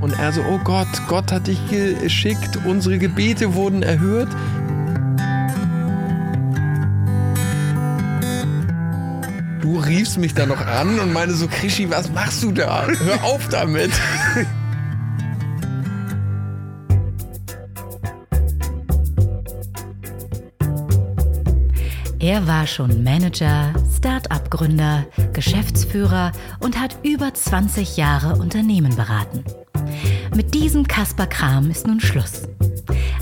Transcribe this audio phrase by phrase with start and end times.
[0.00, 4.28] Und er so, oh Gott, Gott hat dich geschickt, unsere Gebete wurden erhört.
[9.60, 12.86] Du riefst mich da noch an und meine so, Krischi, was machst du da?
[12.86, 13.90] Hör auf damit.
[22.20, 29.44] Er war schon Manager, Start-up-Gründer, Geschäftsführer und hat über 20 Jahre Unternehmen beraten.
[30.38, 32.42] Mit diesem Kasper Kram ist nun Schluss.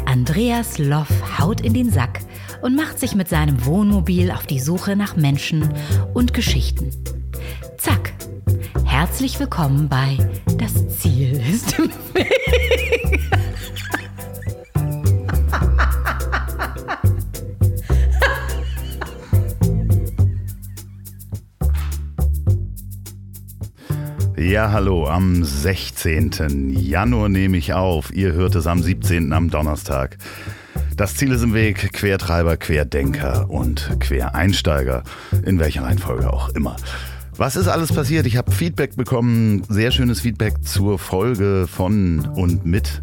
[0.04, 1.08] Andreas Loff
[1.38, 2.20] haut in den Sack
[2.60, 5.66] und macht sich mit seinem Wohnmobil auf die Suche nach Menschen
[6.12, 6.90] und Geschichten.
[7.78, 8.12] Zack!
[8.84, 10.18] Herzlich willkommen bei
[10.58, 13.30] Das Ziel ist im Weg.
[24.46, 26.70] Ja, hallo, am 16.
[26.78, 28.14] Januar nehme ich auf.
[28.14, 29.32] Ihr hört es am 17.
[29.32, 30.18] am Donnerstag.
[30.96, 35.02] Das Ziel ist im Weg, Quertreiber, Querdenker und Quereinsteiger,
[35.44, 36.76] in welcher Reihenfolge auch immer.
[37.36, 38.24] Was ist alles passiert?
[38.24, 43.02] Ich habe Feedback bekommen, sehr schönes Feedback zur Folge von und mit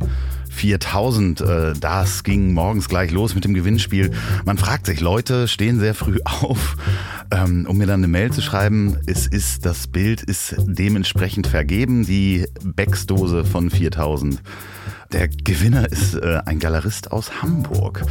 [0.54, 1.42] 4000.
[1.42, 4.12] Äh, das ging morgens gleich los mit dem Gewinnspiel.
[4.46, 6.78] Man fragt sich, Leute stehen sehr früh auf,
[7.32, 8.98] ähm, um mir dann eine Mail zu schreiben.
[9.06, 14.42] Es ist, das Bild ist dementsprechend vergeben, die Becksdose von 4000.
[15.14, 18.03] Der Gewinner ist äh, ein Galerist aus Hamburg,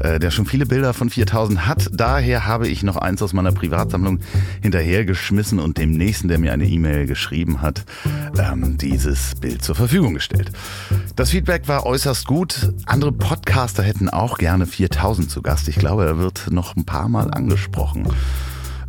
[0.00, 1.88] äh, der schon viele Bilder von 4000 hat.
[1.90, 4.20] Daher habe ich noch eins aus meiner Privatsammlung
[4.60, 7.86] hinterhergeschmissen und dem nächsten, der mir eine E-Mail geschrieben hat,
[8.38, 10.52] ähm, dieses Bild zur Verfügung gestellt.
[11.16, 12.74] Das Feedback war äußerst gut.
[12.84, 15.66] Andere Podcaster hätten auch gerne 4000 zu Gast.
[15.68, 18.06] Ich glaube, er wird noch ein paar Mal angesprochen.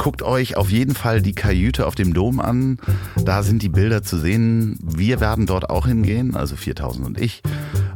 [0.01, 2.79] Guckt euch auf jeden Fall die Kajüte auf dem Dom an.
[3.23, 4.79] Da sind die Bilder zu sehen.
[4.81, 7.43] Wir werden dort auch hingehen, also 4000 und ich.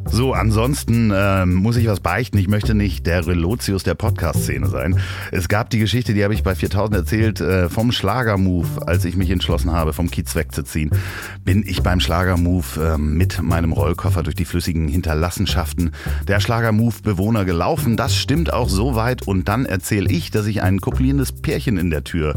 [0.08, 2.38] So, ansonsten äh, muss ich was beichten.
[2.38, 5.00] Ich möchte nicht der Relotius der Podcast-Szene sein.
[5.31, 9.16] Es gab die Geschichte, die habe ich bei 4000 erzählt, äh, vom Schlagermove, als ich
[9.16, 10.91] mich entschlossen habe, vom Kiez wegzuziehen.
[11.44, 15.91] Bin ich beim Schlagermove äh, mit meinem Rollkoffer durch die flüssigen Hinterlassenschaften
[16.28, 17.97] der Schlagermove-Bewohner gelaufen.
[17.97, 19.28] Das stimmt auch soweit.
[19.28, 22.35] Und dann erzähle ich, dass ich ein kopulierendes Pärchen in der Tür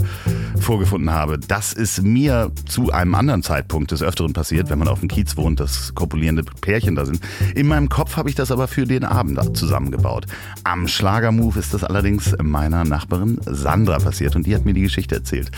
[0.60, 1.38] vorgefunden habe.
[1.38, 5.36] Das ist mir zu einem anderen Zeitpunkt des Öfteren passiert, wenn man auf dem Kiez
[5.36, 7.20] wohnt, dass kopulierende Pärchen da sind.
[7.54, 10.26] Im meinem Kopf habe ich das aber für den Abend zusammengebaut.
[10.64, 15.14] Am Schlagermove ist das allerdings meiner Nachbarin Sandra passiert und die hat mir die Geschichte
[15.14, 15.50] erzählt.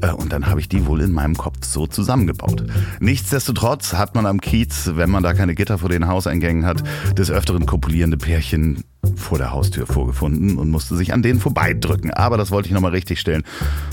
[0.00, 2.64] Äh, und dann habe ich die wohl in meinem Kopf so zusammengebaut.
[3.00, 6.82] Nichtsdestotrotz hat man am Kiez, wenn man da keine Gitter vor den Hauseingängen hat,
[7.16, 8.84] des Öfteren kopulierende Pärchen
[9.16, 12.10] vor der Haustür vorgefunden und musste sich an denen vorbeidrücken.
[12.12, 13.44] Aber das wollte ich nochmal richtig stellen.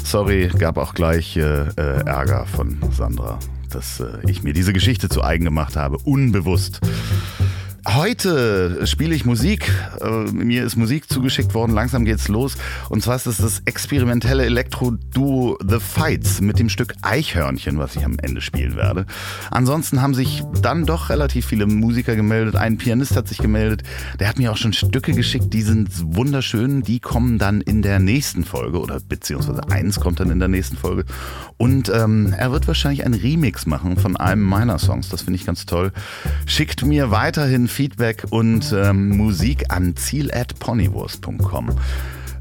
[0.04, 5.10] Sorry, gab auch gleich äh, äh, Ärger von Sandra, dass äh, ich mir diese Geschichte
[5.10, 6.82] zu eigen gemacht habe, unbewusst.
[7.90, 9.72] Heute spiele ich Musik.
[10.02, 11.72] Äh, mir ist Musik zugeschickt worden.
[11.72, 12.58] Langsam geht's los.
[12.90, 18.04] Und zwar ist es das experimentelle Elektro-Duo The Fights mit dem Stück Eichhörnchen, was ich
[18.04, 19.06] am Ende spielen werde.
[19.52, 22.58] Ansonsten haben sich dann doch relativ viele Musiker gemeldet.
[22.58, 23.84] Ein Pianist hat sich gemeldet.
[24.20, 25.54] Der hat mir auch schon Stücke geschickt.
[25.54, 26.82] Die sind wunderschön.
[26.82, 30.76] Die kommen dann in der nächsten Folge oder beziehungsweise eins kommt dann in der nächsten
[30.76, 31.06] Folge.
[31.56, 35.08] Und ähm, er wird wahrscheinlich einen Remix machen von einem meiner Songs.
[35.08, 35.94] Das finde ich ganz toll.
[36.46, 41.70] Schickt mir weiterhin Feedback und ähm, Musik an ziel.ponywurst.com.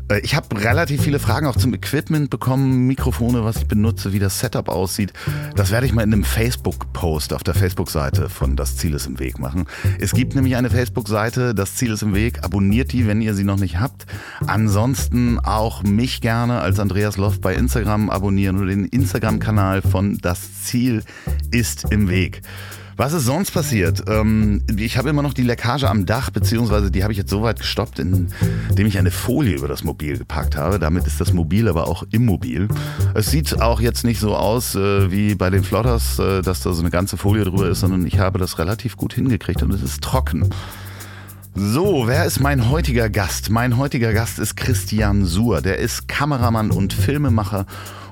[0.08, 4.18] Äh, ich habe relativ viele Fragen auch zum Equipment bekommen, Mikrofone, was ich benutze, wie
[4.18, 5.12] das Setup aussieht.
[5.54, 9.18] Das werde ich mal in einem Facebook-Post auf der Facebook-Seite von Das Ziel ist im
[9.18, 9.66] Weg machen.
[10.00, 12.42] Es gibt nämlich eine Facebook-Seite, Das Ziel ist im Weg.
[12.42, 14.06] Abonniert die, wenn ihr sie noch nicht habt.
[14.46, 20.62] Ansonsten auch mich gerne als Andreas Loft bei Instagram abonnieren oder den Instagram-Kanal von Das
[20.62, 21.02] Ziel
[21.50, 22.40] ist im Weg.
[22.98, 24.04] Was ist sonst passiert?
[24.08, 27.42] Ähm, ich habe immer noch die Leckage am Dach, beziehungsweise die habe ich jetzt so
[27.42, 30.78] weit gestoppt, indem ich eine Folie über das Mobil gepackt habe.
[30.78, 32.68] Damit ist das Mobil aber auch immobil.
[33.12, 36.72] Es sieht auch jetzt nicht so aus äh, wie bei den Flotters, äh, dass da
[36.72, 39.82] so eine ganze Folie drüber ist, sondern ich habe das relativ gut hingekriegt und es
[39.82, 40.48] ist trocken.
[41.54, 43.50] So, wer ist mein heutiger Gast?
[43.50, 45.60] Mein heutiger Gast ist Christian Suhr.
[45.60, 47.66] Der ist Kameramann und Filmemacher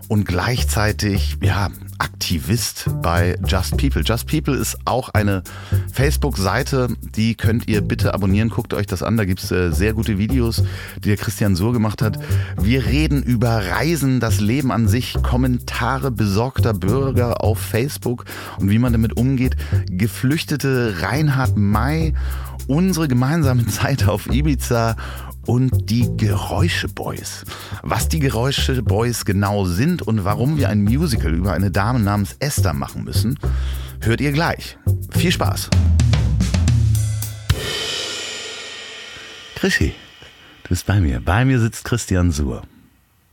[0.08, 4.02] und gleichzeitig ja, Aktivist bei Just People.
[4.02, 5.42] Just People ist auch eine
[5.92, 8.48] Facebook-Seite, die könnt ihr bitte abonnieren.
[8.48, 10.62] Guckt euch das an, da gibt es äh, sehr gute Videos,
[10.96, 12.18] die der Christian Suhr gemacht hat.
[12.60, 18.24] Wir reden über Reisen, das Leben an sich, Kommentare besorgter Bürger auf Facebook
[18.58, 19.56] und wie man damit umgeht.
[19.90, 22.14] Geflüchtete Reinhard May,
[22.66, 24.96] unsere gemeinsame Zeit auf Ibiza
[25.46, 27.44] und die Geräuscheboys.
[27.82, 32.72] Was die Geräuscheboys genau sind und warum wir ein Musical über eine Dame namens Esther
[32.74, 33.38] machen müssen,
[34.00, 34.78] hört ihr gleich.
[35.10, 35.70] Viel Spaß.
[39.56, 39.94] Chrissy,
[40.64, 41.20] du bist bei mir.
[41.20, 42.62] Bei mir sitzt Christian Suhr.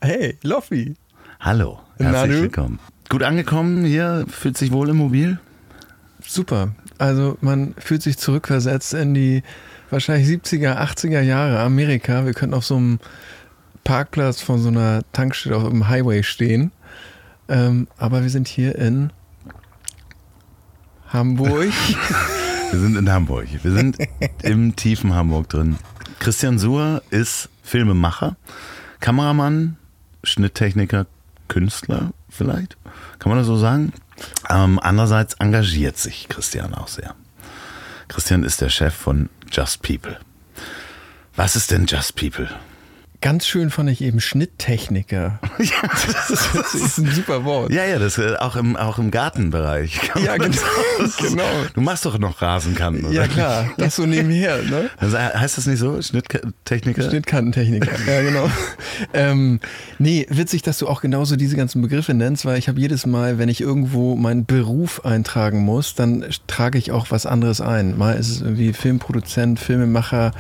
[0.02, 0.96] Hey, Loffi.
[1.40, 2.42] Hallo, Na, herzlich du?
[2.44, 2.80] willkommen.
[3.10, 5.40] Gut angekommen hier, fühlt sich wohl im Mobil?
[6.26, 6.74] Super.
[6.98, 9.44] Also man fühlt sich zurückversetzt in die
[9.92, 12.26] wahrscheinlich 70er, 80er Jahre Amerika.
[12.26, 13.00] Wir könnten auf so einem
[13.84, 16.72] Parkplatz von so einer Tankstelle auf einem Highway stehen.
[17.48, 19.12] Ähm, aber wir sind hier in
[21.10, 21.68] Hamburg.
[22.72, 23.48] Wir sind in Hamburg.
[23.64, 23.98] Wir sind
[24.44, 25.76] im tiefen Hamburg drin.
[26.20, 28.38] Christian Suhr ist Filmemacher,
[29.02, 29.76] Kameramann,
[30.24, 31.06] Schnitttechniker,
[31.50, 32.78] Künstler vielleicht.
[33.20, 33.92] Kann man das so sagen?
[34.50, 37.14] Ähm, andererseits engagiert sich Christian auch sehr.
[38.12, 40.20] Christian ist der Chef von Just People.
[41.38, 42.50] Was ist denn Just People?
[43.24, 45.40] Ganz schön fand ich eben Schnitttechniker.
[45.60, 45.88] Ja,
[46.28, 47.72] Das ist ein super Wort.
[47.72, 50.00] ja, ja, das äh, auch im, auch im Gartenbereich.
[50.26, 50.58] Ja, genau,
[51.00, 51.44] das- genau.
[51.76, 53.14] Du machst doch noch Rasenkanten, oder?
[53.14, 54.90] Ja klar, das so nebenher, ne?
[54.98, 56.02] Also, heißt das nicht so?
[56.02, 57.04] Schnitttechniker?
[57.10, 58.50] Schnittkantentechniker, ja genau.
[59.14, 59.60] ähm,
[60.00, 63.38] nee, witzig, dass du auch genauso diese ganzen Begriffe nennst, weil ich habe jedes Mal,
[63.38, 67.98] wenn ich irgendwo meinen Beruf eintragen muss, dann trage ich auch was anderes ein.
[68.00, 70.32] Mal ist es irgendwie Filmproduzent, Filmemacher,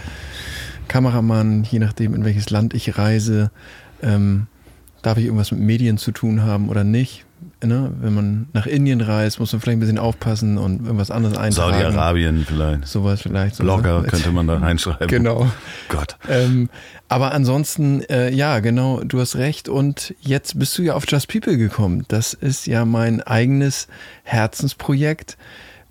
[0.91, 3.49] Kameramann, je nachdem, in welches Land ich reise.
[4.03, 4.47] Ähm,
[5.01, 7.23] darf ich irgendwas mit Medien zu tun haben oder nicht?
[7.63, 7.93] Ne?
[8.01, 11.79] Wenn man nach Indien reist, muss man vielleicht ein bisschen aufpassen und irgendwas anderes eintragen.
[11.79, 12.87] Saudi-Arabien vielleicht.
[12.89, 13.55] Sowas vielleicht.
[13.55, 14.07] So, Blogger ne?
[14.09, 15.07] könnte man da reinschreiben.
[15.07, 15.49] Genau.
[15.87, 16.17] Gott.
[16.27, 16.69] Ähm,
[17.07, 19.69] aber ansonsten, äh, ja, genau, du hast recht.
[19.69, 22.03] Und jetzt bist du ja auf Just People gekommen.
[22.09, 23.87] Das ist ja mein eigenes
[24.23, 25.37] Herzensprojekt.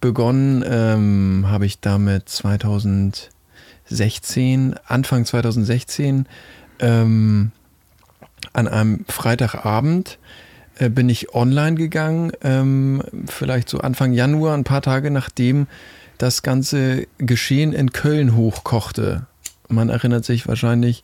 [0.02, 2.28] Begonnen ähm, habe ich damit
[3.90, 6.26] 2016, Anfang 2016,
[6.78, 7.50] ähm,
[8.52, 10.18] an einem Freitagabend
[10.78, 15.66] äh, bin ich online gegangen, ähm, vielleicht so Anfang Januar, ein paar Tage nachdem
[16.18, 19.26] das ganze Geschehen in Köln hochkochte.
[19.68, 21.02] Man erinnert sich wahrscheinlich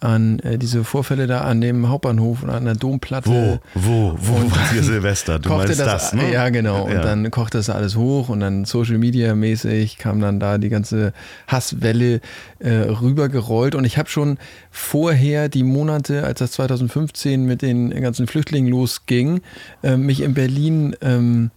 [0.00, 3.28] an äh, diese Vorfälle da an dem Hauptbahnhof und an der Domplatte.
[3.30, 5.38] Wo, wo, wo Und war hier Silvester?
[5.40, 6.32] Du meinst das, das, ne?
[6.32, 6.84] Ja, genau.
[6.84, 7.02] Und Ja.
[7.02, 11.12] dann kochte das alles hoch und dann Social Media mäßig kam dann da die ganze
[11.48, 12.20] Hasswelle
[12.60, 13.74] äh, rübergerollt.
[13.74, 14.38] Und ich habe schon
[14.70, 19.40] vorher die Monate, als das 2015 mit den ganzen Flüchtlingen losging,
[19.82, 21.50] äh, mich in Berlin ähm,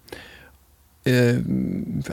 [1.05, 1.33] äh,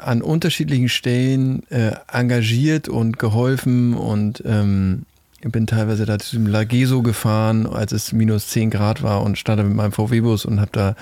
[0.01, 5.05] an unterschiedlichen Stellen äh, engagiert und geholfen und ähm,
[5.51, 9.61] bin teilweise da zu dem Lageso gefahren, als es minus 10 Grad war und stand
[9.61, 10.95] da mit meinem VW-Bus und habe da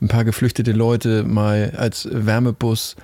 [0.00, 2.96] ein paar geflüchtete Leute mal als Wärmebus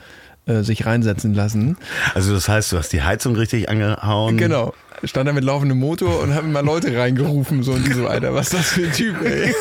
[0.47, 1.77] äh, sich reinsetzen lassen.
[2.15, 4.37] Also das heißt, du hast die Heizung richtig angehauen.
[4.37, 4.75] Genau.
[5.05, 8.33] Stand da mit laufendem Motor und habe mal Leute reingerufen, so und die so, Alter,
[8.33, 9.55] was ist das für ein Typ, ey?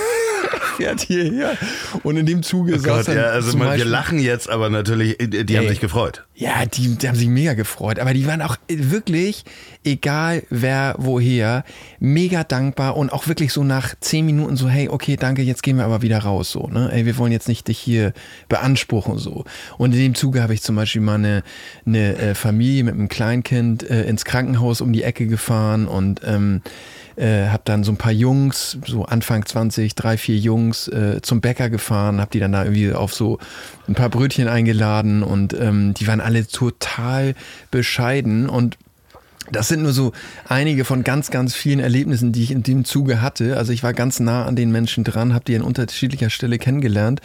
[0.77, 1.57] Fährt hierher.
[2.04, 5.19] Und in dem Zuge Oh saß Gott, ja, also man, wir lachen jetzt, aber natürlich,
[5.19, 5.69] äh, die haben Ey.
[5.69, 6.25] sich gefreut.
[6.36, 8.00] Ja, die, die haben sich mega gefreut.
[8.00, 9.45] Aber die waren auch wirklich,
[9.83, 11.63] egal wer woher,
[12.00, 15.77] mega dankbar und auch wirklich so nach zehn Minuten so, hey, okay, danke, jetzt gehen
[15.77, 16.51] wir aber wieder raus.
[16.51, 16.89] So, ne?
[16.92, 18.13] Ey, wir wollen jetzt nicht dich hier
[18.50, 19.18] beanspruchen.
[19.18, 19.45] so.
[19.77, 21.44] Und in dem Zuge habe ich zum Beispiel mal eine,
[21.86, 26.62] eine äh, Familie mit einem Kleinkind äh, ins Krankenhaus um die Ecke gefahren und ähm,
[27.15, 31.41] äh, habe dann so ein paar Jungs, so Anfang 20, drei, vier Jungs äh, zum
[31.41, 33.39] Bäcker gefahren, habe die dann da irgendwie auf so
[33.88, 37.36] ein paar Brötchen eingeladen und ähm, die waren alle total
[37.72, 38.77] bescheiden und
[39.51, 40.12] das sind nur so
[40.48, 43.57] einige von ganz, ganz vielen Erlebnissen, die ich in dem Zuge hatte.
[43.57, 47.22] Also ich war ganz nah an den Menschen dran, habe die an unterschiedlicher Stelle kennengelernt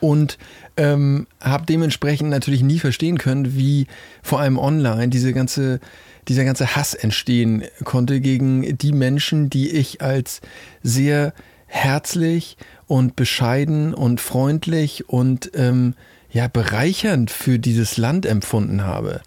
[0.00, 0.38] und
[0.76, 3.86] ähm, habe dementsprechend natürlich nie verstehen können, wie
[4.22, 5.80] vor allem online diese ganze,
[6.30, 10.40] dieser ganze Hass entstehen konnte gegen die Menschen, die ich als
[10.80, 11.34] sehr
[11.66, 12.56] herzlich
[12.86, 15.94] und bescheiden und freundlich und ähm,
[16.30, 19.22] ja bereichernd für dieses Land empfunden habe.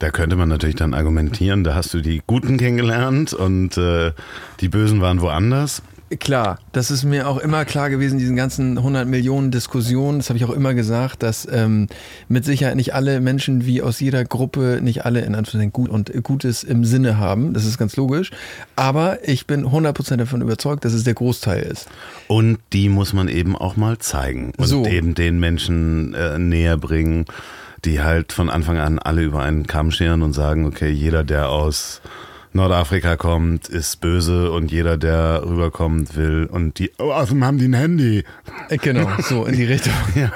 [0.00, 4.10] Da könnte man natürlich dann argumentieren, da hast du die Guten kennengelernt und äh,
[4.58, 5.82] die Bösen waren woanders.
[6.18, 10.38] Klar, das ist mir auch immer klar gewesen, diesen ganzen 100 Millionen Diskussionen, das habe
[10.38, 11.86] ich auch immer gesagt, dass ähm,
[12.28, 16.12] mit Sicherheit nicht alle Menschen wie aus jeder Gruppe nicht alle in Anführungszeichen gut und
[16.24, 18.32] Gutes im Sinne haben, das ist ganz logisch,
[18.74, 21.86] aber ich bin 100% davon überzeugt, dass es der Großteil ist.
[22.26, 24.84] Und die muss man eben auch mal zeigen und So.
[24.86, 27.26] eben den Menschen äh, näher bringen,
[27.84, 31.50] die halt von Anfang an alle über einen Kamm scheren und sagen, okay, jeder, der
[31.50, 32.00] aus
[32.52, 37.68] Nordafrika kommt, ist böse und jeder, der rüberkommt, will und die, oh, außerdem haben die
[37.68, 38.24] ein Handy.
[38.68, 39.92] Äh, Genau, so in die Richtung.
[40.14, 40.32] Ja.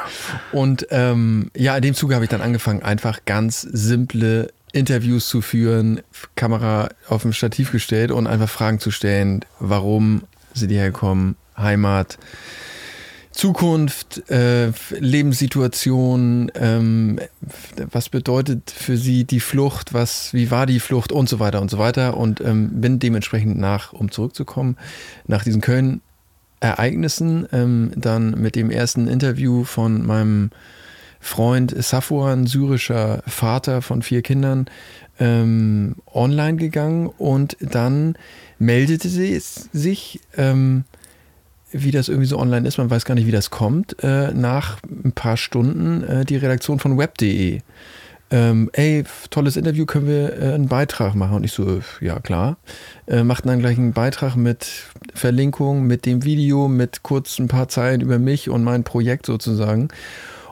[0.52, 5.40] Und ähm, ja, in dem Zuge habe ich dann angefangen, einfach ganz simple Interviews zu
[5.40, 6.00] führen,
[6.37, 12.18] Kamera auf dem Stativ gestellt und einfach Fragen zu stellen, warum sind die hergekommen, Heimat,
[13.35, 17.19] Zukunft, äh, Lebenssituation, ähm,
[17.91, 21.69] was bedeutet für sie die Flucht, was, wie war die Flucht und so weiter und
[21.69, 22.17] so weiter.
[22.17, 24.76] Und ähm, bin dementsprechend nach, um zurückzukommen,
[25.26, 30.50] nach diesen Köln-Ereignissen ähm, dann mit dem ersten Interview von meinem
[31.19, 34.67] Freund Safwan, syrischer Vater von vier Kindern,
[35.19, 37.09] ähm, online gegangen.
[37.09, 38.17] Und dann
[38.61, 40.85] meldete sie sich, ähm,
[41.75, 44.78] wie das irgendwie so online ist, man weiß gar nicht, wie das kommt, äh, nach
[44.85, 47.61] ein paar Stunden äh, die Redaktion von web.de.
[48.31, 51.37] Ähm, ey, tolles Interview, können wir äh, einen Beitrag machen?
[51.37, 52.57] Und ich so, ja klar.
[53.07, 54.66] Äh, machten dann gleich einen Beitrag mit
[55.14, 59.88] Verlinkung, mit dem Video, mit kurz ein paar Zeilen über mich und mein Projekt sozusagen.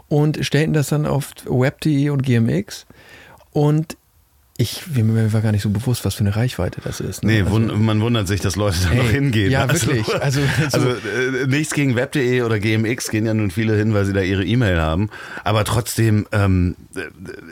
[0.09, 2.87] Und stellten das dann auf web.de und GMX.
[3.53, 3.97] Und
[4.63, 7.25] ich, mir war gar nicht so bewusst, was für eine Reichweite das ist.
[7.25, 7.33] Ne?
[7.33, 9.51] Nee, also, man wundert sich, dass Leute da hey, noch hingehen.
[9.51, 10.09] Ja, also, wirklich.
[10.23, 14.05] Also, also, also äh, nichts gegen web.de oder GMX gehen ja nun viele hin, weil
[14.05, 15.11] sie da ihre E-Mail haben.
[15.43, 16.77] Aber trotzdem ähm,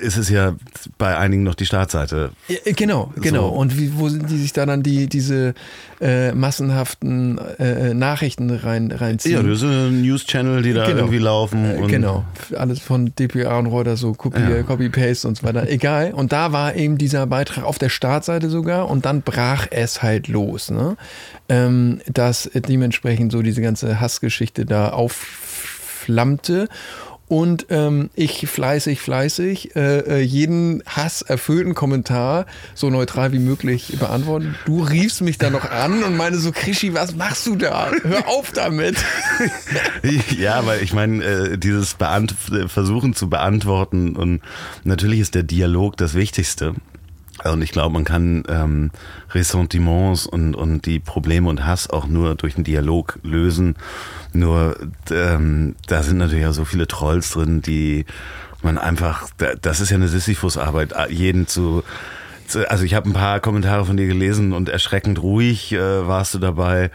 [0.01, 0.55] ist es ja
[0.99, 2.31] bei einigen noch die Startseite.
[2.49, 3.49] Ja, äh, genau, genau.
[3.49, 3.57] So.
[3.57, 5.55] Und wie, wo sind die sich da dann die, diese
[6.01, 9.37] äh, massenhaften äh, Nachrichten rein, reinziehen?
[9.37, 10.99] Ja, das ein News-Channel, die da genau.
[11.01, 11.65] irgendwie laufen.
[11.65, 12.25] Äh, genau.
[12.57, 14.63] Alles von DPA und Reuters, so Copy, ja.
[14.63, 15.69] Copy-Paste und so weiter.
[15.69, 16.13] Egal.
[16.13, 20.29] Und da war eben dieser Beitrag auf der Startseite sogar und dann brach es halt
[20.29, 20.97] los, ne?
[21.49, 26.69] Ähm, dass dementsprechend so diese ganze Hassgeschichte da aufflammte
[27.31, 32.45] und ähm, ich fleißig, fleißig äh, äh, jeden hasserfüllten Kommentar
[32.75, 34.57] so neutral wie möglich beantworten.
[34.65, 37.93] Du riefst mich da noch an und meine so, Krischi, was machst du da?
[38.03, 38.97] Hör auf damit.
[40.37, 42.35] ja, weil ich meine, äh, dieses Beant
[42.67, 44.41] Versuchen zu beantworten und
[44.83, 46.75] natürlich ist der Dialog das Wichtigste.
[47.45, 48.91] Und ich glaube, man kann ähm,
[49.31, 53.77] Ressentiments und, und die Probleme und Hass auch nur durch einen Dialog lösen.
[54.33, 54.77] Nur
[55.11, 58.05] ähm, da sind natürlich auch so viele Trolls drin, die
[58.63, 59.29] man einfach,
[59.63, 61.83] das ist ja eine Sisyphus-Arbeit, jeden zu
[62.69, 66.39] also ich habe ein paar Kommentare von dir gelesen und erschreckend ruhig äh, warst du
[66.39, 66.91] dabei.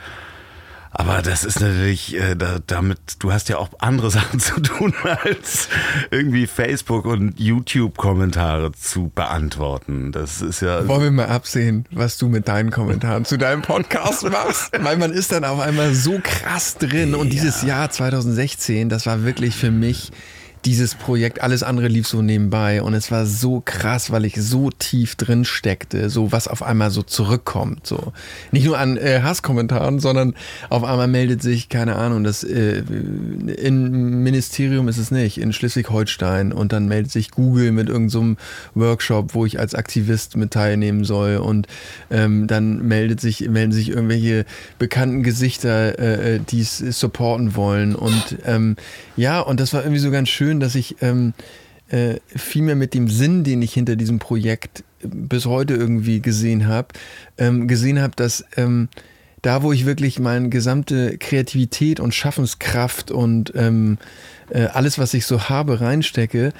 [0.97, 4.93] Aber das ist natürlich, äh, da, damit, du hast ja auch andere Sachen zu tun,
[5.03, 5.67] als
[6.09, 10.13] irgendwie Facebook und YouTube-Kommentare zu beantworten.
[10.13, 10.87] Das ist ja.
[10.87, 14.71] Wollen wir mal absehen, was du mit deinen Kommentaren zu deinem Podcast machst?
[14.79, 17.13] Weil man ist dann auf einmal so krass drin.
[17.13, 20.13] Und dieses Jahr 2016, das war wirklich für mich
[20.65, 24.71] dieses Projekt, alles andere lief so nebenbei und es war so krass, weil ich so
[24.71, 28.13] tief drin steckte, so was auf einmal so zurückkommt, so.
[28.51, 30.33] Nicht nur an äh, Hasskommentaren, sondern
[30.69, 36.51] auf einmal meldet sich keine Ahnung, das äh, in Ministerium ist es nicht, in Schleswig-Holstein
[36.51, 38.37] und dann meldet sich Google mit irgendeinem
[38.73, 41.67] so Workshop, wo ich als Aktivist mit teilnehmen soll und
[42.09, 44.45] ähm, dann meldet sich melden sich irgendwelche
[44.79, 48.77] bekannten Gesichter, äh, äh die es supporten wollen und ähm,
[49.15, 51.33] ja und das war irgendwie so ganz schön schön, dass ich ähm,
[51.89, 56.87] äh, viel mit dem Sinn, den ich hinter diesem Projekt bis heute irgendwie gesehen habe,
[57.37, 58.89] ähm, gesehen habe, dass ähm,
[59.41, 63.97] da, wo ich wirklich meine gesamte Kreativität und Schaffenskraft und ähm,
[64.49, 66.53] äh, alles, was ich so habe, reinstecke,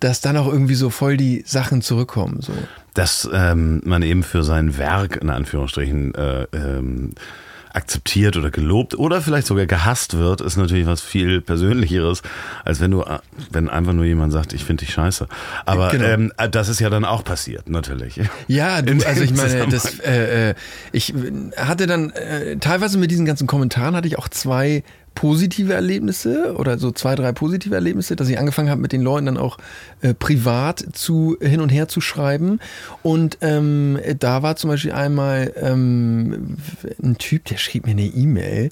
[0.00, 2.40] dass dann auch irgendwie so voll die Sachen zurückkommen.
[2.40, 2.52] So.
[2.94, 7.12] Dass ähm, man eben für sein Werk in Anführungsstrichen äh, ähm,
[7.76, 12.22] akzeptiert oder gelobt oder vielleicht sogar gehasst wird, ist natürlich was viel Persönlicheres,
[12.64, 13.04] als wenn du,
[13.50, 15.28] wenn einfach nur jemand sagt, ich finde dich scheiße.
[15.66, 16.04] Aber genau.
[16.04, 18.20] ähm, das ist ja dann auch passiert, natürlich.
[18.48, 20.54] Ja, du, also ich meine, das, äh, äh,
[20.92, 21.12] ich
[21.56, 24.82] hatte dann äh, teilweise mit diesen ganzen Kommentaren hatte ich auch zwei
[25.16, 29.26] positive Erlebnisse oder so zwei, drei positive Erlebnisse, dass ich angefangen habe, mit den Leuten
[29.26, 29.58] dann auch
[30.02, 32.60] äh, privat zu hin und her zu schreiben.
[33.02, 36.58] Und ähm, da war zum Beispiel einmal ähm,
[37.02, 38.70] ein Typ, der schrieb mir eine E-Mail,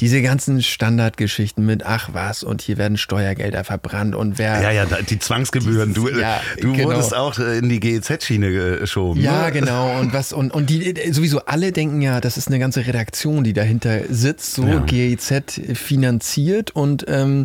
[0.00, 4.60] diese ganzen Standardgeschichten mit, ach was, und hier werden Steuergelder verbrannt und wer.
[4.60, 5.94] Ja, ja, die Zwangsgebühren.
[5.94, 6.88] Du, ja, du genau.
[6.88, 9.20] wurdest auch in die GEZ-Schiene geschoben.
[9.20, 9.52] Ja, ne?
[9.52, 9.98] genau.
[10.00, 13.52] Und was, und, und die, sowieso alle denken ja, das ist eine ganze Redaktion, die
[13.52, 14.80] dahinter sitzt, so ja.
[14.80, 16.72] GEZ finanziert.
[16.72, 17.44] Und ähm,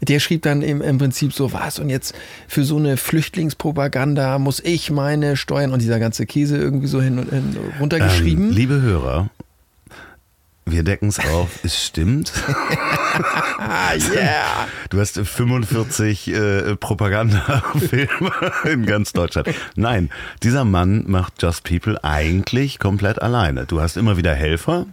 [0.00, 2.14] der schrieb dann im, im Prinzip so, was, und jetzt
[2.46, 7.18] für so eine Flüchtlingspropaganda muss ich meine Steuern und dieser ganze Käse irgendwie so hin
[7.18, 8.50] und hin runtergeschrieben.
[8.50, 9.30] Ähm, liebe Hörer,
[10.70, 12.32] wir decken es auf, es stimmt.
[14.14, 14.66] yeah.
[14.90, 18.32] Du hast 45 äh, Propagandafilme
[18.64, 19.48] in ganz Deutschland.
[19.76, 20.10] Nein,
[20.42, 23.66] dieser Mann macht Just People eigentlich komplett alleine.
[23.66, 24.86] Du hast immer wieder Helfer.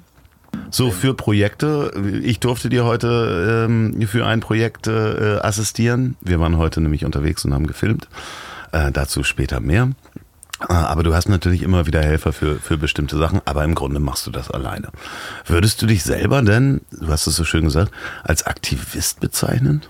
[0.70, 1.92] So für Projekte.
[2.24, 6.16] Ich durfte dir heute ähm, für ein Projekt äh, assistieren.
[6.22, 8.08] Wir waren heute nämlich unterwegs und haben gefilmt.
[8.72, 9.92] Äh, dazu später mehr.
[10.60, 14.00] Ah, Aber du hast natürlich immer wieder Helfer für, für bestimmte Sachen, aber im Grunde
[14.00, 14.90] machst du das alleine.
[15.46, 17.92] Würdest du dich selber denn, du hast es so schön gesagt,
[18.24, 19.84] als Aktivist bezeichnen?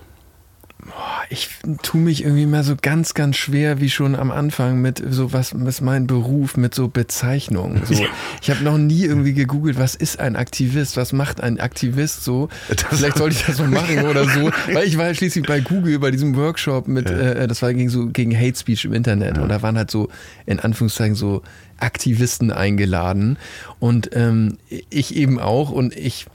[1.30, 1.48] Ich
[1.82, 5.52] tue mich irgendwie mal so ganz, ganz schwer, wie schon am Anfang, mit so was
[5.52, 7.82] ist mein Beruf, mit so Bezeichnungen.
[7.86, 8.06] So,
[8.42, 12.48] ich habe noch nie irgendwie gegoogelt, was ist ein Aktivist, was macht ein Aktivist so.
[12.90, 14.50] Vielleicht sollte ich das mal machen oder so.
[14.72, 17.88] Weil ich war ja schließlich bei Google bei diesem Workshop mit, äh, das war gegen
[17.88, 19.38] so gegen Hate Speech im Internet.
[19.38, 20.08] Und da waren halt so,
[20.44, 21.42] in Anführungszeichen, so
[21.78, 23.38] Aktivisten eingeladen.
[23.78, 24.58] Und ähm,
[24.90, 25.70] ich eben auch.
[25.70, 26.26] Und ich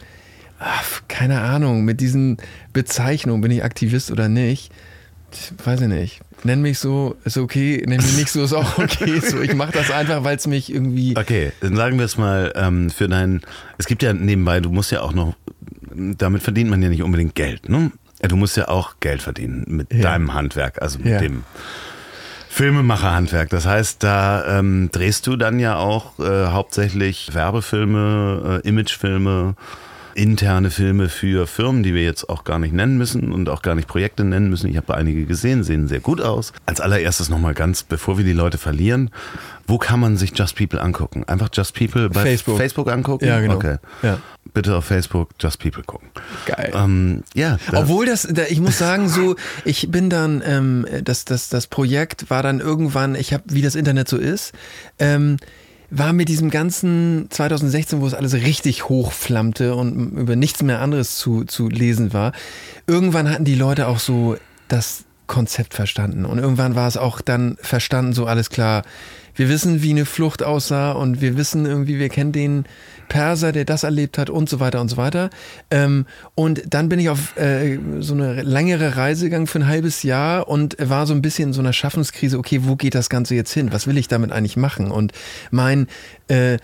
[0.63, 2.37] ach, keine Ahnung, mit diesen
[2.73, 4.71] Bezeichnungen, bin ich Aktivist oder nicht?
[5.33, 6.21] Ich weiß ich nicht.
[6.43, 9.19] Nenn mich so, ist okay, nenn mich nicht so, ist auch okay.
[9.19, 11.15] So, ich mache das einfach, weil es mich irgendwie.
[11.17, 13.41] Okay, dann sagen wir es mal ähm, für deinen.
[13.77, 15.35] Es gibt ja nebenbei, du musst ja auch noch.
[15.93, 17.91] Damit verdient man ja nicht unbedingt Geld, ne?
[18.21, 20.01] Du musst ja auch Geld verdienen mit Ja.
[20.01, 21.19] deinem Handwerk, also mit Ja.
[21.19, 21.43] dem
[22.49, 23.49] Filmemacherhandwerk.
[23.49, 29.55] Das heißt, da ähm, drehst du dann ja auch äh, hauptsächlich Werbefilme, äh, Imagefilme,
[30.15, 33.75] interne Filme für Firmen, die wir jetzt auch gar nicht nennen müssen und auch gar
[33.75, 34.69] nicht Projekte nennen müssen.
[34.69, 36.53] Ich habe einige gesehen, sehen sehr gut aus.
[36.65, 39.09] Als allererstes nochmal ganz, bevor wir die Leute verlieren,
[39.67, 41.23] wo kann man sich Just People angucken?
[41.27, 42.57] Einfach Just People bei Facebook.
[42.57, 43.25] Facebook angucken?
[43.25, 43.55] Ja, genau.
[43.55, 43.77] Okay.
[44.03, 44.19] Ja.
[44.53, 46.09] Bitte auf Facebook Just People gucken.
[46.45, 46.71] Geil.
[46.75, 51.23] Ähm, ja, da- Obwohl das, da, ich muss sagen, so, ich bin dann, ähm, das,
[51.25, 54.51] das, das Projekt war dann irgendwann, ich habe, wie das Internet so ist,
[54.99, 55.37] ähm,
[55.91, 61.17] war mit diesem ganzen 2016, wo es alles richtig hochflammte und über nichts mehr anderes
[61.17, 62.31] zu, zu lesen war,
[62.87, 64.37] irgendwann hatten die Leute auch so
[64.69, 66.25] das Konzept verstanden.
[66.25, 68.83] Und irgendwann war es auch dann verstanden, so alles klar.
[69.35, 72.65] Wir wissen, wie eine Flucht aussah und wir wissen irgendwie, wir kennen den
[73.11, 75.29] Perser, der das erlebt hat und so weiter und so weiter.
[75.69, 80.01] Ähm, und dann bin ich auf äh, so eine längere Reise gegangen für ein halbes
[80.03, 83.35] Jahr und war so ein bisschen in so einer Schaffenskrise, okay, wo geht das Ganze
[83.35, 83.73] jetzt hin?
[83.73, 84.91] Was will ich damit eigentlich machen?
[84.91, 85.11] Und
[85.51, 85.87] mein
[86.29, 86.57] äh,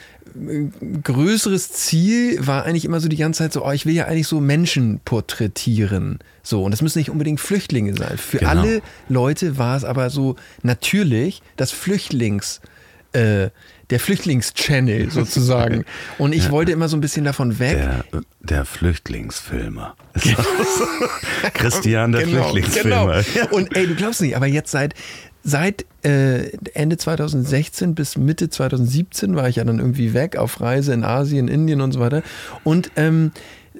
[1.03, 4.27] größeres Ziel war eigentlich immer so die ganze Zeit so, oh, ich will ja eigentlich
[4.27, 6.19] so Menschen porträtieren.
[6.43, 8.17] So, und das müssen nicht unbedingt Flüchtlinge sein.
[8.17, 8.51] Für Genau.
[8.51, 12.61] alle Leute war es aber so natürlich das Flüchtlings,
[13.17, 13.49] äh,
[13.89, 15.85] der Flüchtlingschannel sozusagen.
[16.17, 17.77] Und ich wollte immer so ein bisschen davon weg.
[17.77, 19.95] der, der Flüchtlingsfilmer.
[21.53, 23.23] Christian, der genau, Flüchtlingsfilmer.
[23.33, 23.55] Genau.
[23.55, 24.93] Und ey, du glaubst nicht, aber jetzt seit
[25.43, 30.93] seit äh, Ende 2016 bis Mitte 2017 war ich ja dann irgendwie weg auf Reise
[30.93, 32.21] in Asien, Indien und so weiter.
[32.65, 33.31] Und ähm,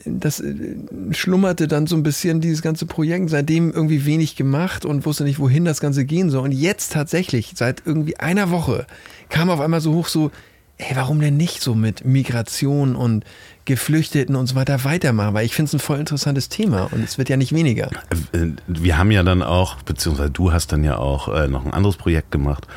[0.06, 0.76] das äh,
[1.12, 5.39] schlummerte dann so ein bisschen dieses ganze Projekt, seitdem irgendwie wenig gemacht und wusste nicht,
[5.39, 6.43] wohin das Ganze gehen soll.
[6.43, 8.86] Und jetzt tatsächlich, seit irgendwie einer Woche,
[9.30, 10.32] kam auf einmal so hoch so,
[10.78, 13.26] ey, warum denn nicht so mit Migration und
[13.66, 15.34] Geflüchteten und so weiter weitermachen?
[15.34, 17.90] Weil ich finde es ein voll interessantes Thema und es wird ja nicht weniger.
[18.32, 21.74] Äh, Wir haben ja dann auch, beziehungsweise du hast dann ja auch äh, noch ein
[21.74, 22.68] anderes Projekt gemacht.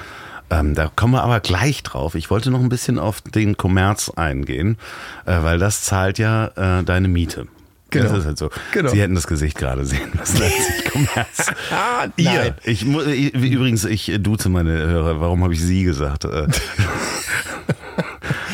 [0.51, 2.15] Ähm, da kommen wir aber gleich drauf.
[2.17, 4.79] Ich wollte noch ein bisschen auf den Kommerz eingehen,
[5.25, 7.47] äh, weil das zahlt ja äh, deine Miete.
[7.91, 8.09] Genau.
[8.09, 8.51] Das ist halt so.
[8.73, 8.91] Genau.
[8.91, 11.53] Sie hätten das Gesicht gerade sehen müssen, als ich Kommerz.
[11.71, 12.55] Ah, Ihr.
[12.65, 15.21] Ich, ich, übrigens, ich duze meine Hörer.
[15.21, 16.25] Warum habe ich sie gesagt?
[16.25, 16.47] Äh,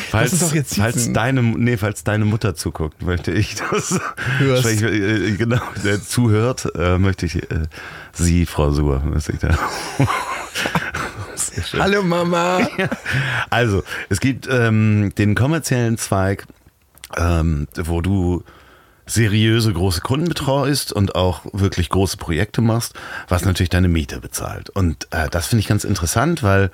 [0.09, 3.99] Falls, uns doch jetzt falls deine, nee, falls deine Mutter zuguckt, möchte ich das.
[4.37, 4.65] Hörst.
[4.65, 7.63] Ich, äh, genau, der zuhört, äh, möchte ich äh,
[8.13, 9.49] sie, Frau Suhr, möchte ich da.
[11.77, 12.67] Hallo Mama.
[13.49, 16.45] Also, es gibt ähm, den kommerziellen Zweig,
[17.17, 18.43] ähm, wo du
[19.07, 22.93] seriöse große Kunden betreust und auch wirklich große Projekte machst,
[23.27, 24.69] was natürlich deine Miete bezahlt.
[24.69, 26.69] Und äh, das finde ich ganz interessant, weil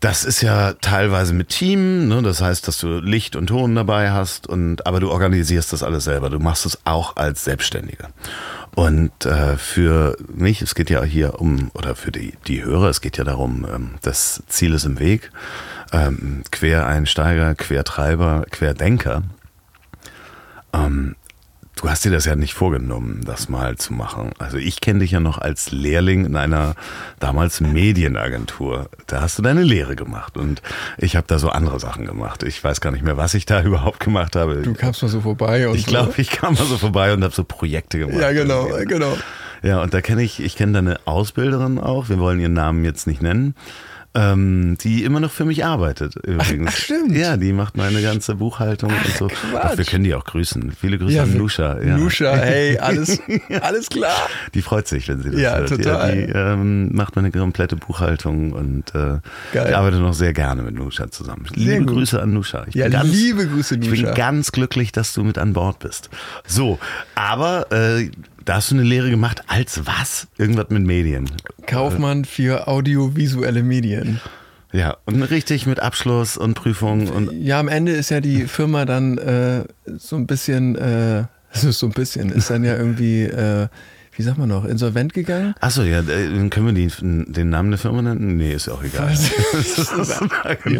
[0.00, 2.22] das ist ja teilweise mit Team, ne?
[2.22, 6.04] das heißt, dass du Licht und Ton dabei hast, und, aber du organisierst das alles
[6.04, 6.28] selber.
[6.28, 8.10] Du machst es auch als Selbstständiger.
[8.74, 13.00] Und äh, für mich, es geht ja hier um, oder für die, die Hörer, es
[13.00, 15.30] geht ja darum, ähm, das Ziel ist im Weg.
[15.92, 19.22] Ähm, Quereinsteiger, Quertreiber, Querdenker.
[20.76, 21.16] Ähm,
[21.76, 24.30] du hast dir das ja nicht vorgenommen, das mal zu machen.
[24.38, 26.74] Also ich kenne dich ja noch als Lehrling in einer
[27.20, 28.88] damals Medienagentur.
[29.06, 30.62] Da hast du deine Lehre gemacht und
[30.98, 32.42] ich habe da so andere Sachen gemacht.
[32.42, 34.62] Ich weiß gar nicht mehr, was ich da überhaupt gemacht habe.
[34.62, 37.34] Du kamst mal so vorbei und ich glaube, ich kam mal so vorbei und habe
[37.34, 38.20] so Projekte gemacht.
[38.20, 39.16] Ja, genau, genau.
[39.62, 43.06] Ja, und da kenne ich, ich kenne deine Ausbilderin auch, wir wollen ihren Namen jetzt
[43.06, 43.54] nicht nennen,
[44.16, 46.68] ähm, die immer noch für mich arbeitet übrigens.
[46.72, 47.12] ach, stimmt.
[47.14, 49.28] Ja, die macht meine ganze Buchhaltung und so.
[49.52, 50.72] Doch, wir können die auch grüßen.
[50.80, 51.78] Viele Grüße Ja, an Nusha.
[51.82, 51.96] Ja.
[51.98, 53.20] Nusha, hey, alles,
[53.60, 54.16] alles klar.
[54.54, 55.68] Die freut sich, wenn sie das Ja, hört.
[55.68, 56.16] total.
[56.16, 59.18] die ähm, macht meine komplette Buchhaltung und äh,
[59.52, 59.66] Geil.
[59.68, 61.46] ich arbeite noch sehr gerne mit Nusha zusammen.
[61.54, 61.84] Liebe.
[61.84, 62.64] Grüße an Nusha.
[62.68, 64.06] Ich Ja, bin ganz, liebe Grüße, Ich Nusha.
[64.06, 66.08] bin ganz glücklich, dass du mit an Bord bist.
[66.46, 66.78] So,
[67.14, 68.10] aber äh,
[68.46, 70.28] da hast du eine Lehre gemacht als was?
[70.38, 71.28] Irgendwas mit Medien.
[71.66, 74.20] Kaufmann für audiovisuelle Medien.
[74.72, 77.32] Ja, und richtig mit Abschluss und Prüfung und.
[77.32, 79.64] Ja, am Ende ist ja die Firma dann äh,
[79.98, 83.66] so ein bisschen, äh, so ein bisschen, ist dann ja irgendwie, äh,
[84.16, 85.54] wie sagt man noch, insolvent gegangen.
[85.60, 88.38] Achso, ja, äh, können wir die, den Namen der Firma nennen?
[88.38, 89.08] Nee, ist ja auch egal.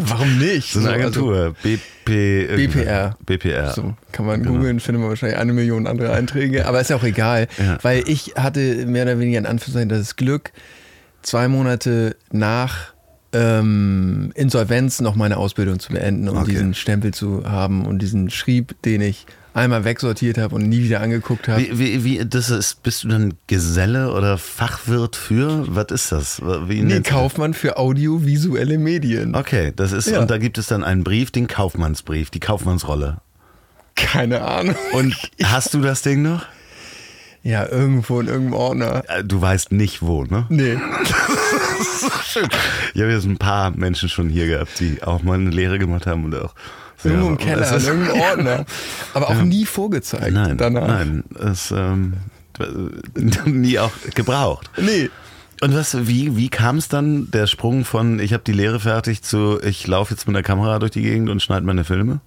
[0.07, 0.73] warum nicht?
[0.73, 1.35] So eine Agentur.
[1.35, 3.15] Also, BP, BPR.
[3.25, 3.73] BPR.
[3.73, 4.55] So, kann man genau.
[4.55, 7.77] googeln, findet man wahrscheinlich eine Million andere Einträge, aber ist ja auch egal, ja.
[7.83, 10.51] weil ich hatte mehr oder weniger in Anführungszeichen das Glück,
[11.21, 12.93] zwei Monate nach
[13.33, 16.51] ähm, Insolvenz noch meine Ausbildung zu beenden und okay.
[16.51, 21.01] diesen Stempel zu haben und diesen Schrieb, den ich einmal wegsortiert habe und nie wieder
[21.01, 21.61] angeguckt habe.
[21.61, 25.65] Wie, wie, wie, das ist, bist du dann Geselle oder Fachwirt für?
[25.67, 26.41] Was ist das?
[26.41, 29.35] Wie nee, Kaufmann für audiovisuelle Medien.
[29.35, 30.19] Okay, das ist, ja.
[30.19, 33.17] und da gibt es dann einen Brief, den Kaufmannsbrief, die Kaufmannsrolle.
[33.95, 34.75] Keine Ahnung.
[34.93, 36.45] Und hast du das Ding noch?
[37.43, 39.03] Ja, irgendwo in irgendeinem Ordner.
[39.23, 40.45] Du weißt nicht wo, ne?
[40.49, 40.77] Nee.
[40.99, 42.49] das ist so schön.
[42.93, 46.05] Ich habe jetzt ein paar Menschen schon hier gehabt, die auch mal eine Lehre gemacht
[46.05, 46.53] haben und auch
[47.03, 48.65] Irgendwo im Keller, in irgendeinem Ordner.
[49.13, 49.45] Aber auch ja.
[49.45, 50.31] nie vorgezeigt.
[50.31, 50.87] Nein, danach.
[50.87, 52.13] nein, es ähm,
[53.45, 54.69] nie auch gebraucht.
[54.77, 55.09] Nee.
[55.61, 59.23] Und was, wie, wie kam es dann, der Sprung von ich habe die Lehre fertig
[59.23, 62.19] zu ich laufe jetzt mit der Kamera durch die Gegend und schneide meine Filme?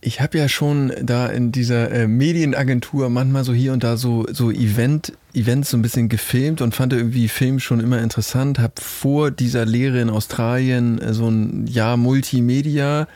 [0.00, 4.24] Ich habe ja schon da in dieser äh, Medienagentur manchmal so hier und da so,
[4.30, 8.60] so Event, Events so ein bisschen gefilmt und fand irgendwie Film schon immer interessant.
[8.60, 13.08] Habe vor dieser Lehre in Australien äh, so ein Jahr Multimedia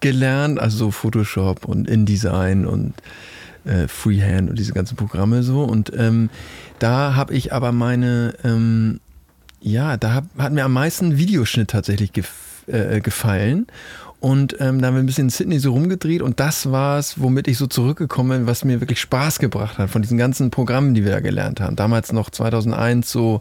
[0.00, 2.94] gelernt, also so Photoshop und InDesign und
[3.64, 5.62] äh, Freehand und diese ganzen Programme so.
[5.62, 6.30] Und ähm,
[6.78, 9.00] da habe ich aber meine, ähm,
[9.60, 12.32] ja, da hab, hat mir am meisten Videoschnitt tatsächlich gef
[12.66, 13.66] äh, gefallen.
[14.20, 17.20] Und ähm, da haben wir ein bisschen in Sydney so rumgedreht und das war es,
[17.20, 20.94] womit ich so zurückgekommen bin, was mir wirklich Spaß gebracht hat von diesen ganzen Programmen,
[20.94, 21.76] die wir da gelernt haben.
[21.76, 23.40] Damals noch 2001 so,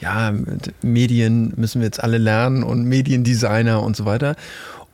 [0.00, 0.32] ja,
[0.82, 4.36] Medien müssen wir jetzt alle lernen und Mediendesigner und so weiter.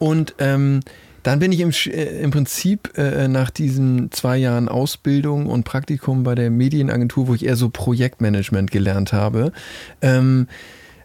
[0.00, 0.80] Und ähm,
[1.22, 6.24] dann bin ich im, äh, im Prinzip äh, nach diesen zwei Jahren Ausbildung und Praktikum
[6.24, 9.52] bei der Medienagentur, wo ich eher so Projektmanagement gelernt habe,
[10.00, 10.48] ähm,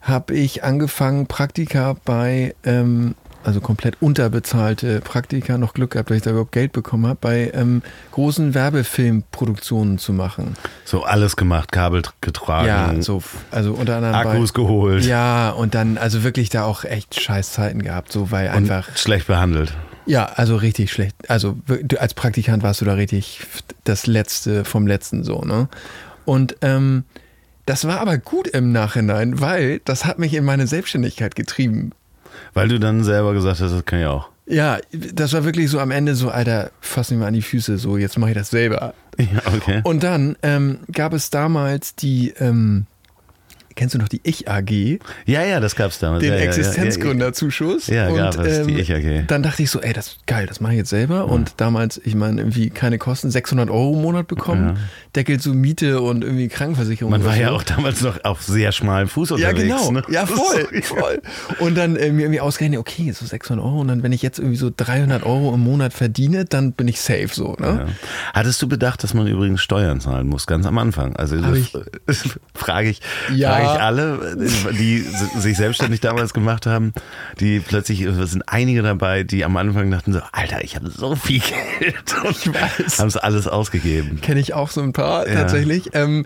[0.01, 6.23] habe ich angefangen, Praktika bei ähm, also komplett unterbezahlte Praktika, noch Glück gehabt, dass ich
[6.23, 7.81] da überhaupt Geld bekommen habe, bei ähm,
[8.11, 10.55] großen Werbefilmproduktionen zu machen.
[10.83, 12.67] So alles gemacht, Kabel getragen.
[12.67, 14.15] Ja, so, also unter anderem.
[14.15, 15.05] Akkus bei, geholt.
[15.05, 18.95] Ja, und dann, also wirklich da auch echt scheiß Zeiten gehabt, so weil und einfach.
[18.97, 19.73] Schlecht behandelt.
[20.05, 21.15] Ja, also richtig schlecht.
[21.29, 21.57] Also
[21.97, 23.41] als Praktikant warst du da richtig
[23.83, 25.67] das Letzte vom Letzten so, ne?
[26.25, 27.05] Und ähm,
[27.65, 31.91] das war aber gut im Nachhinein, weil das hat mich in meine Selbstständigkeit getrieben.
[32.53, 34.29] Weil du dann selber gesagt hast, das kann ich auch.
[34.47, 37.77] Ja, das war wirklich so am Ende so, Alter, fass mich mal an die Füße,
[37.77, 38.93] so jetzt mache ich das selber.
[39.17, 39.81] Ja, okay.
[39.83, 42.85] Und dann ähm, gab es damals die, ähm,
[43.75, 44.99] Kennst du noch die Ich AG?
[45.25, 46.23] Ja, ja, das gab es damals.
[46.23, 47.87] Den ja, Existenzgründerzuschuss.
[47.87, 49.25] Ja, ja, gab es, ähm, die Ich AG.
[49.27, 51.15] Dann dachte ich so, ey, das ist geil, das mache ich jetzt selber.
[51.15, 51.21] Ja.
[51.23, 54.81] Und damals, ich meine, irgendwie keine Kosten, 600 Euro im Monat bekommen, ja.
[55.13, 57.11] deckelt so Miete und irgendwie Krankenversicherung.
[57.11, 57.41] Man war so.
[57.41, 59.59] ja auch damals noch auf sehr schmalem Fuß unterwegs.
[59.59, 59.91] Ja, genau.
[59.91, 60.03] Ne?
[60.09, 61.21] Ja, voll, voll.
[61.59, 64.39] Und dann äh, mir irgendwie ausgerechnet, okay, so 600 Euro und dann, wenn ich jetzt
[64.39, 67.57] irgendwie so 300 Euro im Monat verdiene, dann bin ich safe so.
[67.59, 67.87] Ne?
[68.33, 71.13] Hattest du bedacht, dass man übrigens Steuern zahlen muss, ganz am Anfang?
[71.17, 71.73] Also das ich,
[72.53, 73.01] frage ich,
[73.35, 73.51] ja.
[73.51, 75.05] frage ich alle die
[75.37, 76.93] sich selbstständig damals gemacht haben,
[77.39, 81.15] die plötzlich, es sind einige dabei, die am Anfang dachten so, Alter, ich habe so
[81.15, 81.41] viel
[81.79, 82.55] Geld und
[82.99, 84.21] haben es alles ausgegeben.
[84.21, 85.35] Kenne ich auch so ein paar ja.
[85.35, 85.89] tatsächlich.
[85.93, 86.25] Ähm,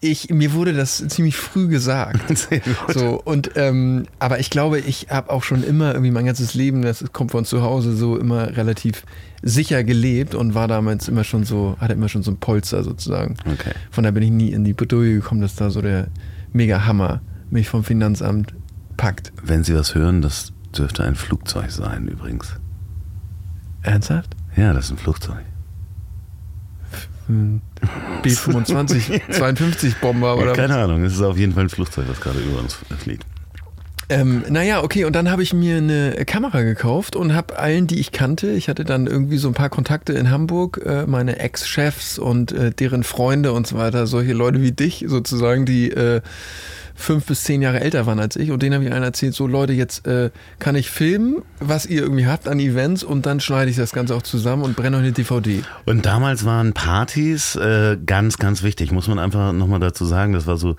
[0.00, 2.48] ich, mir wurde das ziemlich früh gesagt.
[2.94, 6.82] so, und, ähm, aber ich glaube, ich habe auch schon immer irgendwie mein ganzes Leben,
[6.82, 9.02] das kommt von zu Hause, so immer relativ
[9.42, 13.36] sicher gelebt und war damals immer schon so, hatte immer schon so ein Polster sozusagen.
[13.44, 13.72] Okay.
[13.90, 16.08] Von da bin ich nie in die Bedrohung gekommen, dass da so der
[16.52, 18.54] mega Hammer mich vom Finanzamt
[18.96, 19.32] packt.
[19.42, 22.56] Wenn Sie was hören, das dürfte ein Flugzeug sein übrigens.
[23.82, 24.34] Ernsthaft?
[24.56, 25.44] Ja, das ist ein Flugzeug.
[28.22, 30.84] B-25, 52 Bomber oder Keine was?
[30.84, 33.26] Ahnung, es ist auf jeden Fall ein Flugzeug, das gerade über uns fliegt.
[34.10, 38.00] Ähm, naja, okay, und dann habe ich mir eine Kamera gekauft und habe allen, die
[38.00, 42.18] ich kannte, ich hatte dann irgendwie so ein paar Kontakte in Hamburg, äh, meine Ex-Chefs
[42.18, 46.22] und äh, deren Freunde und so weiter, solche Leute wie dich sozusagen, die äh,
[46.98, 49.46] fünf bis zehn Jahre älter waren als ich und denen habe ich einen erzählt, so
[49.46, 53.70] Leute, jetzt äh, kann ich filmen, was ihr irgendwie habt an Events und dann schneide
[53.70, 55.62] ich das Ganze auch zusammen und brenne euch eine DVD.
[55.86, 60.46] Und damals waren Partys äh, ganz, ganz wichtig, muss man einfach nochmal dazu sagen, das
[60.46, 60.74] war so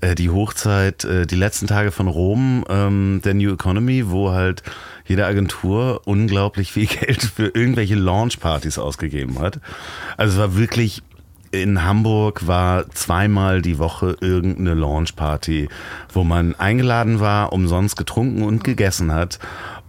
[0.00, 4.62] äh, die Hochzeit, äh, die letzten Tage von Rom, ähm, der New Economy, wo halt
[5.06, 9.60] jede Agentur unglaublich viel Geld für irgendwelche Launchpartys ausgegeben hat.
[10.16, 11.02] Also es war wirklich
[11.50, 15.68] in Hamburg war zweimal die Woche irgendeine Launchparty,
[16.12, 19.38] wo man eingeladen war, umsonst getrunken und gegessen hat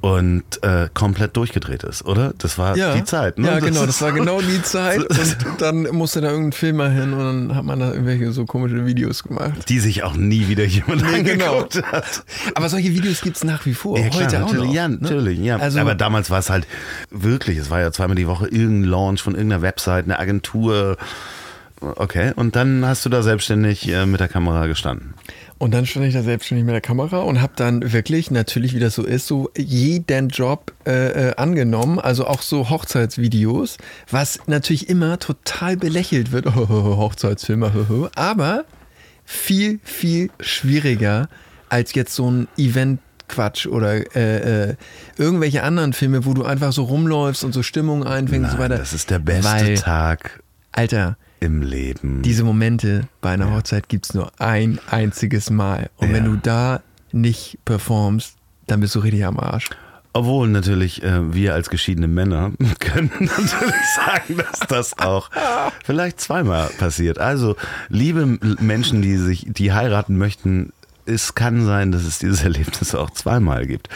[0.02, 2.34] und äh, komplett durchgedreht ist, oder?
[2.38, 2.94] Das war Ja.
[2.94, 3.48] die Zeit, ne?
[3.48, 5.00] Ja, Das genau, das war genau die Zeit.
[5.10, 7.20] Und dann musste da irgendein Filmer hin und
[7.50, 9.68] dann hat man da irgendwelche so komische Videos gemacht.
[9.68, 11.58] Die sich auch nie wieder jemand Nee, genau.
[11.64, 12.24] angeguckt hat.
[12.56, 14.00] Aber solche Videos gibt's nach wie vor.
[14.00, 14.74] Ja, klar, heute auch natürlich, noch.
[14.74, 14.98] ja, ne?
[15.02, 15.58] natürlich, ja.
[15.58, 16.66] Also, Aber damals war es halt
[17.12, 20.96] wirklich, es war ja zweimal die Woche irgendein Launch von irgendeiner Website, eine Agentur.
[21.82, 25.14] Okay, und dann hast du da selbstständig äh, mit der Kamera gestanden.
[25.58, 28.80] Und dann stand ich da selbstständig mit der Kamera und habe dann wirklich, natürlich wie
[28.80, 33.78] das so ist, so jeden Job äh, äh, angenommen, also auch so Hochzeitsvideos,
[34.10, 37.72] was natürlich immer total belächelt wird, Hochzeitsfilme,
[38.16, 38.66] aber
[39.24, 41.30] viel, viel schwieriger
[41.70, 43.00] als jetzt so ein Event.
[43.32, 44.76] Quatsch oder äh, äh,
[45.16, 48.72] irgendwelche anderen Filme, wo du einfach so rumläufst und so Stimmung einfängst und so Nein,
[48.72, 48.80] weiter.
[48.80, 52.22] das ist der beste Weil, Tag Alter, im Leben.
[52.22, 55.90] diese Momente bei einer Hochzeit gibt's nur ein einziges Mal.
[55.98, 56.32] Und wenn Ja.
[56.32, 58.36] du da nicht performst,
[58.68, 59.70] dann bist du richtig am Arsch.
[60.14, 65.30] Obwohl natürlich äh, wir als geschiedene Männer können natürlich sagen, dass das auch
[65.86, 67.20] vielleicht zweimal passiert.
[67.20, 67.56] Also
[67.90, 68.26] liebe
[68.60, 70.74] Menschen, die sich, die heiraten möchten,
[71.06, 73.88] es kann sein, dass es dieses Erlebnis auch zweimal gibt.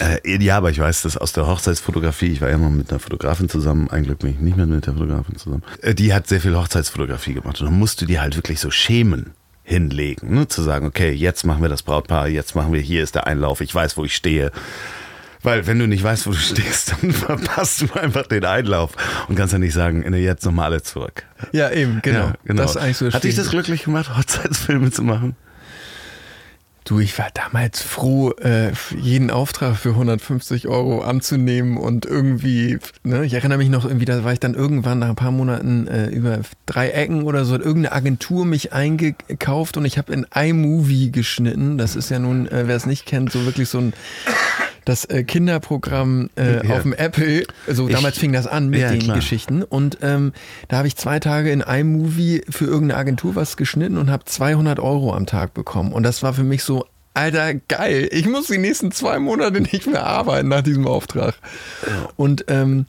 [0.00, 2.32] Äh, ja, aber ich weiß das aus der Hochzeitsfotografie.
[2.32, 3.90] Ich war ja mal mit einer Fotografin zusammen.
[3.90, 5.62] Ein Glück bin ich nicht mehr mit der Fotografin zusammen.
[5.82, 7.60] Äh, die hat sehr viel Hochzeitsfotografie gemacht.
[7.60, 9.32] Und dann musst du dir halt wirklich so schämen
[9.64, 10.34] hinlegen.
[10.34, 10.46] Ne?
[10.46, 13.60] Zu sagen, okay, jetzt machen wir das Brautpaar, jetzt machen wir, hier ist der Einlauf,
[13.60, 14.52] ich weiß, wo ich stehe.
[15.42, 18.92] Weil wenn du nicht weißt, wo du stehst, dann verpasst du einfach den Einlauf
[19.28, 21.24] und kannst ja nicht sagen, nee, jetzt nochmal alle zurück.
[21.52, 22.18] Ja, eben, genau.
[22.18, 22.62] Ja, genau.
[22.62, 25.36] Das ist eigentlich so Hat dich das glücklich gemacht, Hochzeitsfilme zu machen?
[26.84, 33.24] Du, ich war damals froh, äh, jeden Auftrag für 150 Euro anzunehmen und irgendwie, ne,
[33.24, 36.08] ich erinnere mich noch irgendwie, da war ich dann irgendwann nach ein paar Monaten äh,
[36.08, 41.10] über drei Ecken oder so, hat irgendeine Agentur mich eingekauft und ich habe in iMovie
[41.10, 41.78] geschnitten.
[41.78, 43.94] Das ist ja nun, äh, wer es nicht kennt, so wirklich so ein
[44.84, 46.76] das äh, Kinderprogramm äh, Ja.
[46.76, 49.16] auf dem Apple, so Ich- damals fing das an mit Ja, den klar.
[49.16, 50.32] Geschichten und ähm,
[50.68, 54.78] da habe ich zwei Tage in iMovie für irgendeine Agentur was geschnitten und habe 200
[54.80, 58.58] Euro am Tag bekommen und das war für mich so, Alter, geil, ich muss die
[58.58, 61.36] nächsten zwei Monate nicht mehr arbeiten nach diesem Auftrag.
[62.16, 62.86] Und ähm,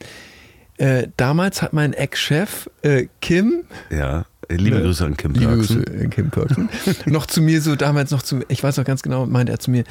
[0.77, 4.25] äh, damals hat mein Ex-Chef äh, Kim, Ja.
[4.49, 5.83] Liebe Grüße an Kim liebe Perksen.
[5.83, 6.69] Grüße, äh, Kim Perksen,
[7.05, 9.71] noch zu mir so damals noch zu, ich weiß noch ganz genau, meinte er zu
[9.71, 9.83] mir,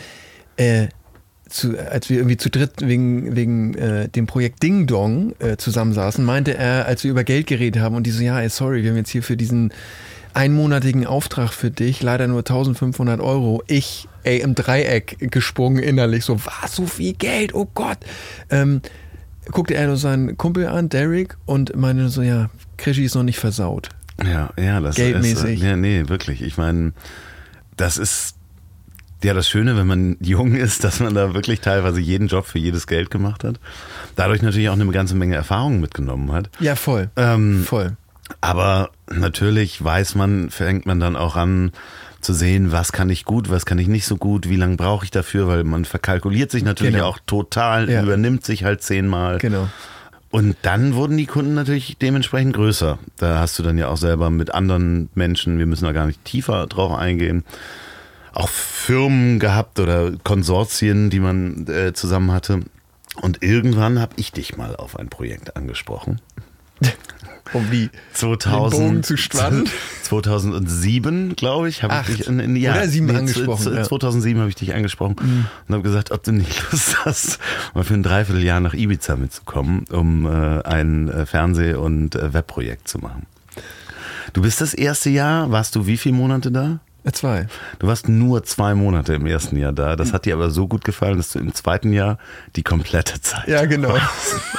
[0.56, 0.88] äh,
[1.48, 6.24] zu, als wir irgendwie zu dritt wegen, wegen äh, dem Projekt Ding Dong äh, zusammensaßen,
[6.24, 8.90] meinte er, als wir über Geld geredet haben und die so, ja, ey, sorry, wir
[8.90, 9.72] haben jetzt hier für diesen
[10.32, 13.62] einmonatigen Auftrag für dich leider nur 1500 Euro.
[13.66, 17.98] Ich, ey, im Dreieck gesprungen innerlich, so, was, so viel Geld, oh Gott.
[18.50, 18.80] Ähm,
[19.50, 23.38] guckte er nur seinen Kumpel an, Derek, und meinte so, ja, Krischi ist noch nicht
[23.38, 23.90] versaut.
[24.24, 25.58] Ja, ja, das Geldmäßig.
[25.58, 25.62] ist.
[25.62, 26.42] Ja, nee, wirklich.
[26.42, 26.92] Ich meine,
[27.76, 28.33] das ist
[29.24, 32.58] ja das Schöne, wenn man jung ist, dass man da wirklich teilweise jeden Job für
[32.58, 33.58] jedes Geld gemacht hat.
[34.16, 36.50] Dadurch natürlich auch eine ganze Menge Erfahrung mitgenommen hat.
[36.60, 37.10] Ja, voll.
[37.16, 37.96] Ähm, voll.
[38.40, 41.72] Aber natürlich weiß man, fängt man dann auch an
[42.20, 45.04] zu sehen, was kann ich gut, was kann ich nicht so gut, wie lange brauche
[45.04, 47.08] ich dafür, weil man verkalkuliert sich natürlich Genau.
[47.08, 48.02] auch total, Ja.
[48.02, 49.38] übernimmt sich halt zehnmal.
[49.38, 49.68] Genau.
[50.30, 52.98] Und dann wurden die Kunden natürlich dementsprechend größer.
[53.18, 56.24] Da hast du dann ja auch selber mit anderen Menschen, wir müssen da gar nicht
[56.24, 57.44] tiefer drauf eingehen,
[58.34, 62.60] auch Firmen gehabt oder Konsortien, die man äh, zusammen hatte.
[63.20, 66.20] Und irgendwann habe ich dich mal auf ein Projekt angesprochen.
[67.52, 69.68] Um die 2000, Den Bogen zu spannen.
[70.02, 73.78] 2007, glaube ich, habe ich dich in, in ja, Oder sieben nee, angesprochen, z- z-
[73.78, 73.84] ja.
[73.84, 77.38] 2007 habe ich dich angesprochen und habe gesagt, ob du nicht Lust hast,
[77.74, 82.88] mal für ein Dreivierteljahr nach Ibiza mitzukommen, um äh, ein äh, Fernseh- und äh, Webprojekt
[82.88, 83.26] zu machen.
[84.32, 86.80] Du bist das erste Jahr, warst du wie viele Monate da?
[87.04, 87.46] Äh, Zwei.
[87.78, 89.96] Du warst nur zwei Monate im ersten Jahr da.
[89.96, 92.18] Das hat dir aber so gut gefallen, dass du im zweiten Jahr
[92.56, 93.96] die komplette Zeit Ja, genau.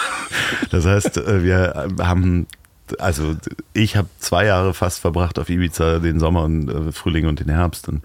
[0.69, 2.47] das heißt, äh, wir haben,
[2.99, 3.35] also
[3.73, 7.49] ich habe zwei Jahre fast verbracht auf Ibiza, den Sommer und äh, Frühling und den
[7.49, 7.89] Herbst.
[7.89, 8.03] Und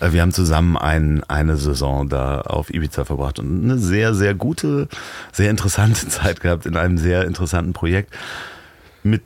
[0.00, 4.88] wir haben zusammen ein, eine Saison da auf Ibiza verbracht und eine sehr, sehr gute,
[5.32, 8.14] sehr interessante Zeit gehabt in einem sehr interessanten Projekt
[9.02, 9.22] mit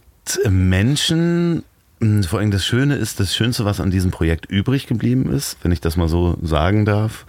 [0.49, 1.65] Menschen.
[2.05, 5.57] Mh, Vor allem das Schöne ist, das Schönste, was an diesem Projekt übrig geblieben ist,
[5.63, 7.27] wenn ich das mal so sagen darf,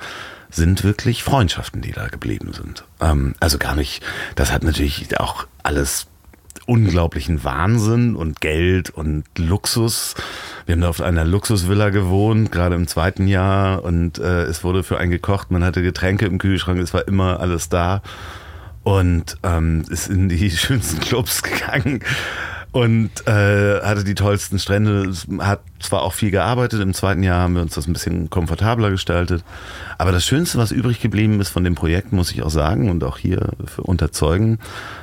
[0.49, 2.85] sind wirklich Freundschaften, die da geblieben sind.
[3.01, 4.03] Ähm, also gar nicht,
[4.35, 6.07] das hat natürlich auch alles
[6.67, 10.15] unglaublichen Wahnsinn und Geld und Luxus.
[10.65, 14.83] Wir haben da auf einer Luxusvilla gewohnt, gerade im zweiten Jahr und äh, es wurde
[14.83, 18.01] für einen gekocht, man hatte Getränke im Kühlschrank, es war immer alles da
[18.83, 21.99] und ähm, ist in die schönsten Clubs gegangen.
[22.75, 25.09] Und äh, hatte die tollsten Strände.
[25.39, 28.89] Hat zwar auch viel gearbeitet, im zweiten Jahr haben wir uns das ein bisschen komfortabler
[28.89, 29.45] gestaltet.
[29.97, 33.01] Aber das Schönste, was übrig geblieben ist von dem Projekt, muss ich auch sagen und
[33.05, 34.59] auch hier für unterzeugen,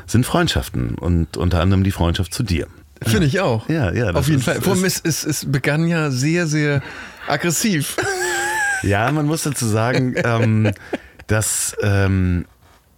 [0.07, 2.67] sind Freundschaften und unter anderem die Freundschaft zu dir.
[3.01, 3.67] Finde ich auch.
[3.71, 4.11] Ja, ja.
[4.11, 4.61] Auf jeden ist, Fall.
[4.61, 6.83] Vor allem, es, es, es begann ja sehr, sehr
[7.27, 7.97] aggressiv.
[8.83, 10.73] Ja, man muss dazu sagen, ähm,
[11.27, 12.45] dass ähm,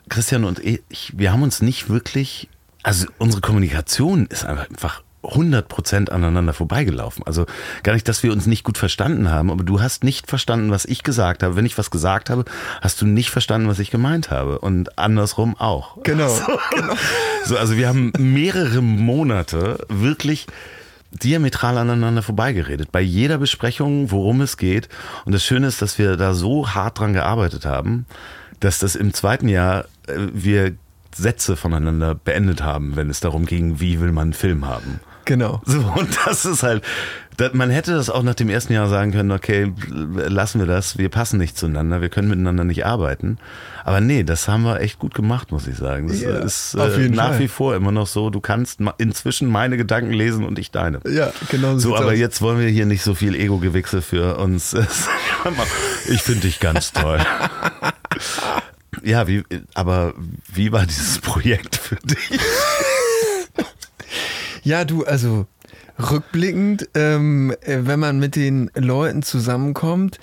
[0.09, 2.49] Christian und ich, wir haben uns nicht wirklich,
[2.85, 7.25] also unsere Kommunikation ist einfach 100% aneinander vorbeigelaufen.
[7.27, 7.47] Also
[7.83, 10.85] gar nicht, dass wir uns nicht gut verstanden haben, aber du hast nicht verstanden, was
[10.85, 11.57] ich gesagt habe.
[11.57, 12.45] Wenn ich was gesagt habe,
[12.83, 14.59] hast du nicht verstanden, was ich gemeint habe.
[14.59, 16.03] Und andersrum auch.
[16.03, 16.29] Genau.
[16.45, 16.95] So, genau.
[17.45, 20.47] so also wir haben mehrere Monate wirklich
[21.11, 22.91] diametral aneinander vorbeigeredet.
[22.93, 24.89] Bei jeder Besprechung, worum es geht.
[25.25, 28.05] Und das Schöne ist, dass wir da so hart dran gearbeitet haben,
[28.61, 30.75] dass das im zweiten Jahr äh, wir
[31.15, 35.01] Sätze voneinander beendet haben, wenn es darum ging, wie will man einen Film haben.
[35.27, 35.63] Genau.
[35.65, 36.83] So, und das ist halt,
[37.55, 41.09] man hätte das auch nach dem ersten Jahr sagen können, okay, lassen wir das, wir
[41.09, 43.39] passen nicht zueinander, wir können miteinander nicht arbeiten.
[43.85, 46.09] Aber nee, das haben wir echt gut gemacht, muss ich sagen.
[46.09, 47.39] Das Ja, ist äh, nach Fall.
[47.41, 51.01] wie vor immer noch so, du kannst inzwischen meine Gedanken lesen und ich deine.
[51.09, 52.19] Ja, genau So, sieht's aber aus.
[52.19, 54.77] jetzt wollen wir hier nicht so viel Ego-Gewichse für uns.
[56.09, 57.19] Ich finde dich ganz toll.
[59.05, 59.43] Ja, wie,
[59.75, 60.15] aber
[60.53, 62.41] wie war dieses Projekt für dich?
[64.63, 65.47] Ja, du, also
[65.99, 70.19] rückblickend, ähm, äh, wenn man mit den Leuten zusammenkommt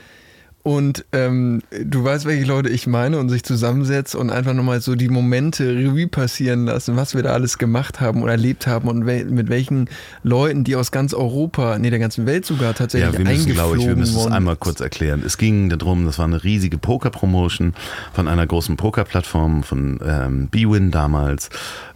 [0.63, 4.95] und ähm, du weißt, welche Leute ich meine und sich zusammensetzt und einfach nochmal so
[4.95, 9.06] die Momente Revue passieren lassen, was wir da alles gemacht haben oder erlebt haben und
[9.08, 9.89] wel mit welchen
[10.24, 13.78] Leuten, die aus ganz Europa, nee, der ganzen Welt sogar tatsächlich Ja, wir müssen, glaube
[13.78, 15.24] ich, wir müssen es einmal kurz erklären.
[15.26, 17.74] Es ging darum, das war eine riesige Poker-Promotion
[18.13, 21.50] von einer großen Poker-Plattform, von ähm, BWin damals.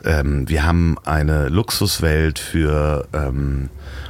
[0.03, 3.69] Ähm, wir haben eine Luxuswelt für ähm,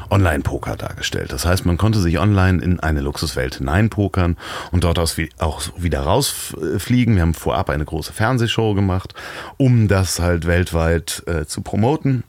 [0.10, 1.32] Online-Poker dargestellt.
[1.32, 4.38] Das heißt, man konnte sich online in eine Luxuswelt hineinpokern
[4.72, 7.16] und dort aus wie, auch wieder rausfliegen.
[7.16, 9.14] Wir haben vorab eine große Fernsehshow gemacht,
[9.58, 12.24] um das halt weltweit äh, zu promoten.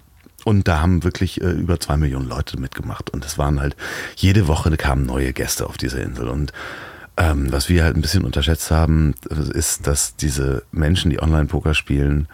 [0.44, 3.10] Und da haben wirklich äh, über zwei Millionen Leute mitgemacht.
[3.10, 3.74] Und es waren halt,
[4.14, 6.28] jede Woche kamen neue Gäste auf diese Insel.
[6.28, 6.52] Und
[7.16, 11.74] ähm, was wir halt ein bisschen unterschätzt haben, äh, ist, dass diese Menschen, die Online-Poker
[11.74, 12.28] spielen,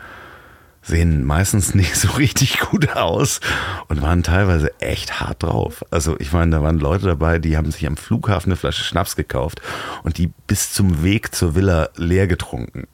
[0.83, 3.41] sehen meistens nicht so richtig gut aus
[3.89, 5.85] und waren teilweise echt hart drauf.
[5.91, 9.17] Also ich meine, da waren Leute dabei, die haben sich am Flughafen eine Flasche Schnaps
[9.17, 9.63] gekauft
[10.03, 12.89] und die bis zum Weg zur Villa leer getrunken.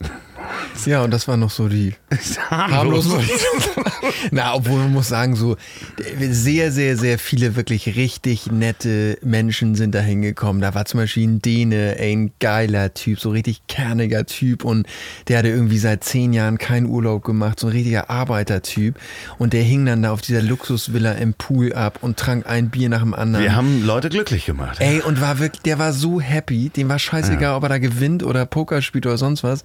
[0.86, 1.94] Ja, und das war noch so die
[2.50, 3.08] harmlos.
[4.30, 5.56] Na, obwohl man muss sagen, so
[6.18, 10.62] sehr, sehr, sehr viele wirklich richtig nette Menschen sind da hingekommen.
[10.62, 14.86] Da war zum Beispiel ein Däne, ey, ein geiler Typ, so richtig kerniger Typ und
[15.28, 18.96] der hatte irgendwie seit zehn Jahren keinen Urlaub gemacht, so ein richtiger Arbeitertyp
[19.38, 22.88] und der hing dann da auf dieser Luxusvilla im Pool ab und trank ein Bier
[22.88, 23.44] nach dem anderen.
[23.44, 24.78] Wir haben Leute glücklich gemacht.
[24.80, 28.22] Ey, und war wirklich, der war so happy, dem war scheißegal, ob er da gewinnt
[28.22, 29.62] oder Poker spielt oder sonst was.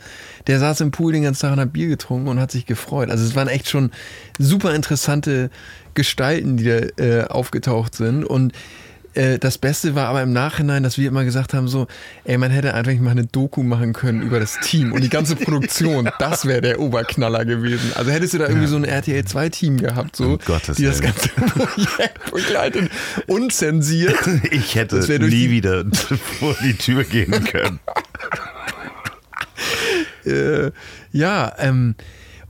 [0.48, 3.10] Der saß im Pool den ganzen Tag und hat Bier getrunken und hat sich gefreut.
[3.10, 3.92] Also es waren echt schon
[4.38, 5.50] super interessante
[5.96, 8.24] Gestalten, die da äh, aufgetaucht sind.
[8.24, 8.54] Und
[9.16, 11.86] äh, das Beste war aber im Nachhinein, dass wir immer gesagt haben, so,
[12.24, 15.36] ey, man hätte einfach mal eine Doku machen können über das Team und die ganze
[15.36, 16.10] Produktion.
[16.20, 17.92] Das wäre der Oberknaller gewesen.
[17.94, 20.40] Also hättest du da irgendwie so ein RTL 2 Team gehabt, so, Um
[20.78, 22.90] die das ganze Projekt begleitet,
[23.28, 24.16] unzensiert.
[24.52, 25.86] Ich hätte nie die- wieder
[26.40, 27.80] vor die Tür gehen können.
[30.26, 30.72] Äh,
[31.12, 31.96] ja, ähm,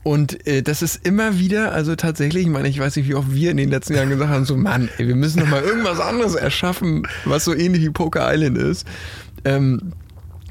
[0.04, 3.34] und äh, das ist immer wieder, also tatsächlich, ich meine, ich weiß nicht, wie oft
[3.34, 6.02] wir in den letzten Jahren gesagt haben, so Mann, ey, wir müssen noch mal irgendwas
[6.02, 8.86] anderes erschaffen, was so ähnlich wie Poker Island ist.
[9.46, 9.94] Ähm,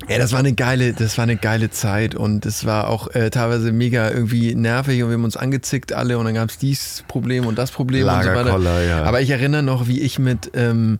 [0.08, 3.30] ja, das war eine geile, das war eine geile Zeit und es war auch äh,
[3.30, 7.04] teilweise mega irgendwie nervig und wir haben uns angezickt alle und dann gab es dies
[7.06, 8.82] Problem und das Problem und so weiter.
[8.82, 9.04] ja.
[9.04, 10.98] Aber ich erinnere noch, wie ich mit ähm,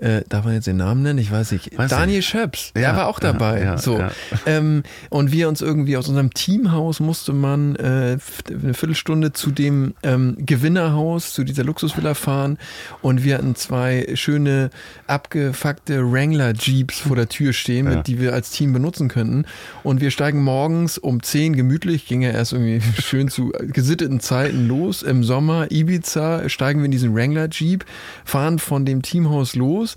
[0.00, 1.18] äh, darf man jetzt den Namen nennen?
[1.18, 1.76] Ich weiß nicht.
[1.76, 2.28] Weiß Daniel nicht.
[2.28, 3.62] Schöps, Ja, der war auch dabei.
[3.62, 3.98] ja, so.
[3.98, 4.10] ja.
[4.46, 8.16] Ähm, und wir uns irgendwie aus unserem Teamhaus musste man äh,
[8.48, 12.58] eine Viertelstunde zu dem ähm, Gewinnerhaus, zu dieser Luxusvilla fahren.
[13.02, 14.70] Und wir hatten zwei schöne,
[15.06, 19.44] abgefuckte Wrangler-Jeeps vor der Tür stehen, mit, die wir als Team benutzen könnten.
[19.82, 24.66] Und wir steigen morgens um 10 gemütlich, ging ja erst irgendwie schön zu gesitteten Zeiten
[24.66, 25.02] los.
[25.02, 27.84] Im Sommer, Ibiza, steigen wir in diesen Wrangler-Jeep,
[28.24, 29.89] fahren von dem Teamhaus los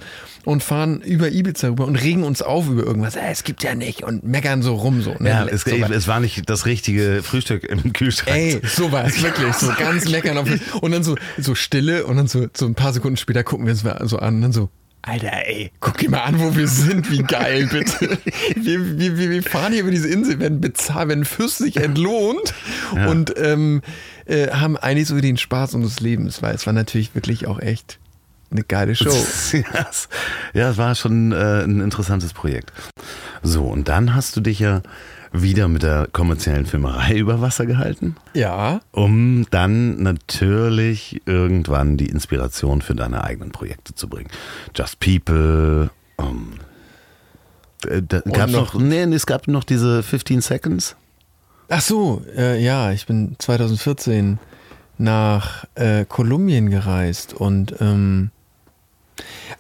[0.46, 3.16] und fahren über Ibiza rüber und regen uns auf über irgendwas.
[3.16, 5.16] Äh, es gibt ja nicht und meckern so rum so.
[5.20, 5.30] Ne?
[5.30, 8.38] Ja, es, so, es war nicht das richtige Frühstück im Kühlschrank.
[8.38, 10.50] Ey, sowas, wirklich, so ganz meckern auf.
[10.82, 13.72] Und dann so, so Stille und dann so, so ein paar Sekunden später gucken wir
[13.74, 14.70] uns mal so an und dann so,
[15.06, 18.18] Alter, ey, guck dir mal an, wo wir sind, wie geil, bitte.
[18.56, 22.54] Wir, wir, wir fahren hier über diese Insel, werden bezahlt, werden fürstlich entlohnt
[22.96, 23.08] Ja.
[23.10, 23.82] und ähm,
[24.26, 28.00] äh, haben eigentlich so den Spaß unseres Lebens, weil es war natürlich wirklich auch echt
[28.54, 29.10] eine geile Show.
[29.54, 30.08] ja, es,
[30.54, 32.72] ja, es war schon äh, ein interessantes Projekt.
[33.42, 34.82] So, und dann hast du dich ja
[35.34, 42.82] wieder mit der kommerziellen Filmerei über Wasser gehalten, Ja, um dann natürlich irgendwann die Inspiration
[42.82, 44.30] für deine eigenen Projekte zu bringen.
[44.76, 45.90] Just People,
[46.20, 46.54] ähm,
[47.88, 50.96] äh, da gab's noch- noch, nee, es gab noch diese 15 Seconds.
[51.70, 54.38] Ach so, äh, ja, ich bin 2014
[55.00, 58.30] nach äh, Kolumbien gereist und ähm,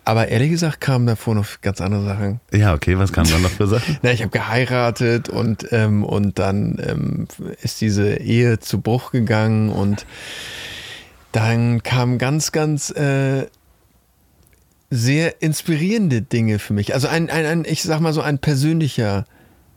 [0.06, 2.40] aber ehrlich gesagt kamen davor noch ganz andere Sachen.
[2.52, 3.98] Ja, okay, was kam dann noch für Sachen?
[4.02, 7.28] Na, ich habe geheiratet und ähm, und dann ähm,
[7.62, 10.06] ist diese Ehe zu Bruch gegangen und
[11.32, 13.48] dann kamen ganz, ganz äh,
[14.90, 16.94] sehr inspirierende Dinge für mich.
[16.94, 19.26] Also ein, ein, ein, ich sag mal so ein persönlicher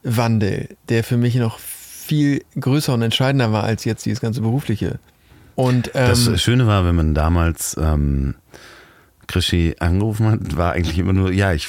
[0.03, 4.99] Wandel, der für mich noch viel größer und entscheidender war als jetzt dieses ganze berufliche.
[5.55, 8.35] Und ähm, Das Schöne war, wenn man damals ähm,
[9.27, 11.69] Krischi angerufen hat, war eigentlich immer nur, ja, ich,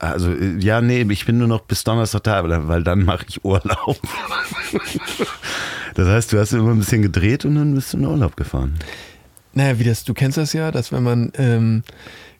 [0.00, 3.44] also, ja, nee, ich bin nur noch bis Donnerstag da, weil weil dann mache ich
[3.44, 3.98] Urlaub.
[5.94, 8.74] das heißt, du hast immer ein bisschen gedreht und dann bist du in Urlaub gefahren.
[9.52, 11.84] Naja, wie das, du kennst das ja, dass wenn man ähm,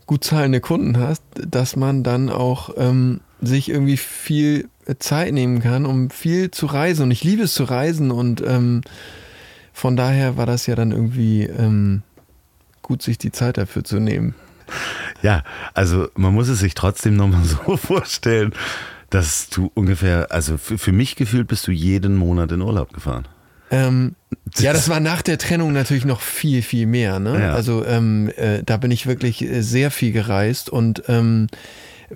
[0.07, 5.87] gut zahlende Kunden hat, dass man dann auch ähm, sich irgendwie viel Zeit nehmen kann,
[5.87, 7.05] um viel zu reisen.
[7.05, 8.83] Und ich liebe es zu reisen und ähm,
[9.73, 12.03] von daher war das ja dann irgendwie ähm,
[12.83, 14.35] gut, sich die Zeit dafür zu nehmen.
[15.23, 15.43] Ja,
[15.73, 18.53] also man muss es sich trotzdem nochmal so vorstellen,
[19.11, 23.27] dass du ungefähr, also für, für mich gefühlt bist du jeden Monat in Urlaub gefahren.
[23.71, 24.15] Ähm,
[24.59, 27.19] ja, das war nach der Trennung natürlich noch viel, viel mehr.
[27.19, 27.41] Ne?
[27.41, 27.55] Ja.
[27.55, 31.49] Also ähm, äh, da bin ich wirklich äh, sehr viel gereist und ähm,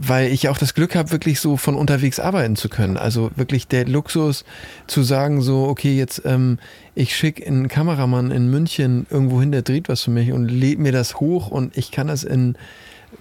[0.01, 2.97] weil ich auch das Glück habe, wirklich so von unterwegs arbeiten zu können.
[2.97, 4.45] Also wirklich der Luxus
[4.87, 6.59] zu sagen, so, okay, jetzt ähm,
[6.95, 10.79] ich schicke einen Kameramann in München irgendwo hin, der dreht was für mich und lädt
[10.79, 12.57] mir das hoch und ich kann das in,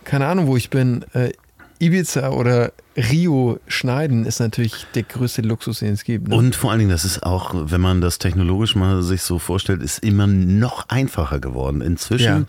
[0.03, 1.31] keine Ahnung, wo ich bin, äh,
[1.79, 6.27] Ibiza oder Rio schneiden, ist natürlich der größte Luxus, den es gibt.
[6.27, 6.35] Ne?
[6.35, 9.81] Und vor allen Dingen, das ist auch, wenn man das technologisch mal sich so vorstellt,
[9.83, 11.81] ist immer noch einfacher geworden.
[11.81, 12.43] Inzwischen, Ja.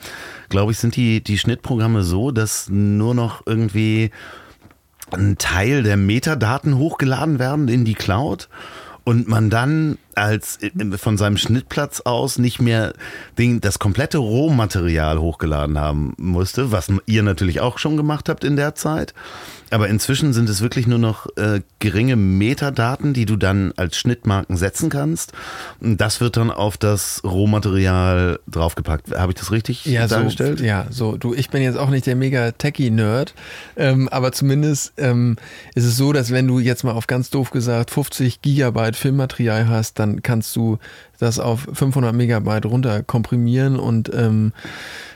[0.49, 4.11] glaube ich, sind die, die Schnittprogramme so, dass nur noch irgendwie
[5.11, 8.49] ein Teil der Metadaten hochgeladen werden in die Cloud
[9.09, 10.59] und man dann als
[10.99, 12.93] von seinem Schnittplatz aus nicht mehr
[13.39, 18.57] den, das komplette Rohmaterial hochgeladen haben musste, was ihr natürlich auch schon gemacht habt in
[18.57, 19.15] der Zeit.
[19.71, 24.57] Aber inzwischen sind es wirklich nur noch äh, geringe Metadaten, die du dann als Schnittmarken
[24.57, 25.33] setzen kannst.
[25.81, 29.15] Und das wird dann auf das Rohmaterial draufgepackt.
[29.15, 30.61] Habe ich das richtig ja, dargestellt?
[30.61, 31.17] So, ja, so.
[31.17, 33.35] Du, ich bin jetzt auch nicht der mega Techie-Nerd,
[33.77, 35.37] ähm, aber zumindest ähm,
[35.75, 39.69] ist es so, dass wenn du jetzt mal auf ganz doof gesagt 50 Gigabyte Filmmaterial
[39.69, 40.79] hast, dann kannst du
[41.19, 44.53] das auf 500 Megabyte runter komprimieren und ähm,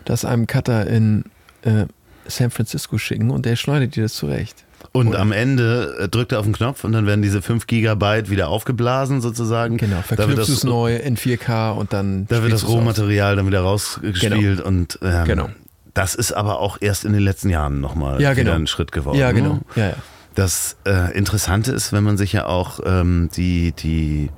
[0.05, 1.25] das einem Cutter in
[1.63, 1.87] äh,
[2.27, 4.65] San Francisco schicken und der schneidet dir das zurecht.
[4.93, 5.21] Und Oder?
[5.21, 8.49] am Ende äh, drückt er auf den Knopf und dann werden diese 5 Gigabyte wieder
[8.49, 9.77] aufgeblasen sozusagen.
[9.77, 12.67] Genau, verknüpfst es neu in 4K und dann Da wird das.
[12.67, 15.49] Rohmaterial dann wieder rausgespielt und ähm, Genau.
[15.95, 18.53] das ist aber auch erst in den letzten Jahren nochmal Ja, wieder genau.
[18.57, 19.17] ein Schritt geworden.
[19.19, 19.35] Ja, ne?
[19.41, 19.61] genau.
[19.77, 19.95] Ja, ja.
[20.35, 24.31] Das äh, Interessante ist, wenn man sich ja auch ähm, die, die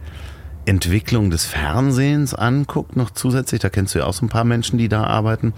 [0.66, 4.78] Entwicklung des Fernsehens anguckt, noch zusätzlich, da kennst du ja auch so ein paar Menschen,
[4.78, 5.52] die da arbeiten.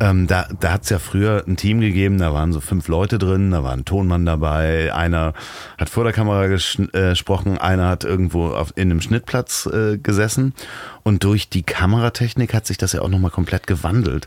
[0.00, 3.18] Ähm, da da hat es ja früher ein Team gegeben, da waren so fünf Leute
[3.18, 5.34] drin, da war ein Tonmann dabei, einer
[5.76, 10.54] hat vor der Kamera äh, gesprochen, einer hat irgendwo auf, in einem Schnittplatz äh, gesessen.
[11.02, 14.26] Und durch die Kameratechnik hat sich das ja auch nochmal komplett gewandelt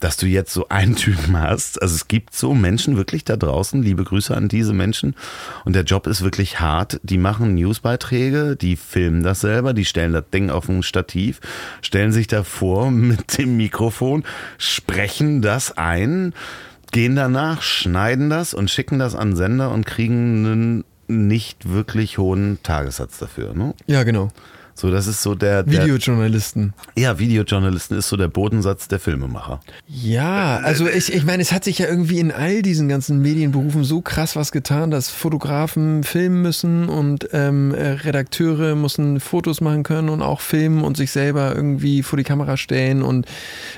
[0.00, 1.80] dass du jetzt so einen Typen hast.
[1.82, 5.14] Also es gibt so Menschen wirklich da draußen, liebe Grüße an diese Menschen.
[5.64, 7.00] Und der Job ist wirklich hart.
[7.02, 11.40] Die machen Newsbeiträge, die filmen das selber, die stellen das Ding auf ein Stativ,
[11.82, 14.24] stellen sich davor mit dem Mikrofon,
[14.56, 16.32] sprechen das ein,
[16.92, 22.58] gehen danach, schneiden das und schicken das an Sender und kriegen einen nicht wirklich hohen
[22.62, 23.54] Tagessatz dafür.
[23.54, 23.74] Ne?
[23.86, 24.30] ja, genau.
[24.78, 26.72] So, das ist so der, der Videojournalisten.
[26.96, 29.58] ja, Videojournalisten ist so der Bodensatz der Filmemacher.
[29.88, 33.82] Ja, also ich, ich meine, es hat sich ja irgendwie in all diesen ganzen Medienberufen
[33.82, 39.82] so krass was getan, dass Fotografen filmen müssen und ähm, äh, Redakteure müssen Fotos machen
[39.82, 43.26] können und auch filmen und sich selber irgendwie vor die Kamera stellen und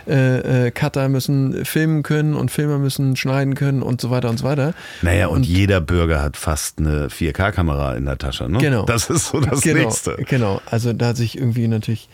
[0.07, 4.38] äh, äh, Cutter müssen filmen können und Filmer müssen schneiden können und so weiter und
[4.38, 4.74] so weiter.
[5.01, 8.59] Naja, und, jeder Bürger hat fast eine 4K-Kamera in der Tasche, ne?
[8.59, 8.84] Genau.
[8.84, 10.16] Das ist so das genau, Nächste.
[10.28, 12.09] Genau, also da hat sich irgendwie natürlich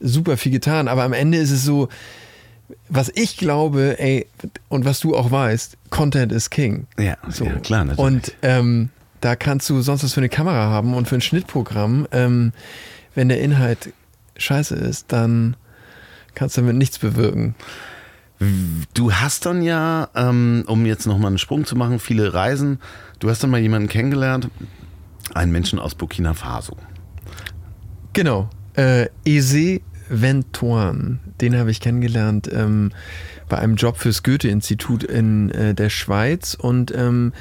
[0.00, 1.88] super viel getan, aber am Ende ist es so,
[2.88, 4.26] was ich glaube, ey,
[4.68, 6.86] und was du auch weißt, Content is King.
[6.98, 7.44] Ja, So.
[7.44, 7.98] ja klar, natürlich.
[7.98, 12.08] Und ähm, da kannst du sonst was für eine Kamera haben und für ein Schnittprogramm.
[12.12, 12.52] Ähm,
[13.14, 13.92] wenn der Inhalt
[14.36, 15.56] scheiße ist, dann
[16.34, 17.54] kannst du damit nichts bewirken.
[18.94, 22.80] Du hast dann ja, ähm, um jetzt nochmal einen Sprung zu machen, viele Reisen.
[23.20, 24.48] Du hast dann mal jemanden kennengelernt,
[25.34, 26.76] einen Menschen aus Burkina Faso.
[28.12, 28.50] Genau.
[28.74, 32.92] Äh, Eze Ventoine, den habe ich kennengelernt ähm,
[33.48, 37.32] bei einem Job fürs Goethe-Institut in äh, der Schweiz und ähm,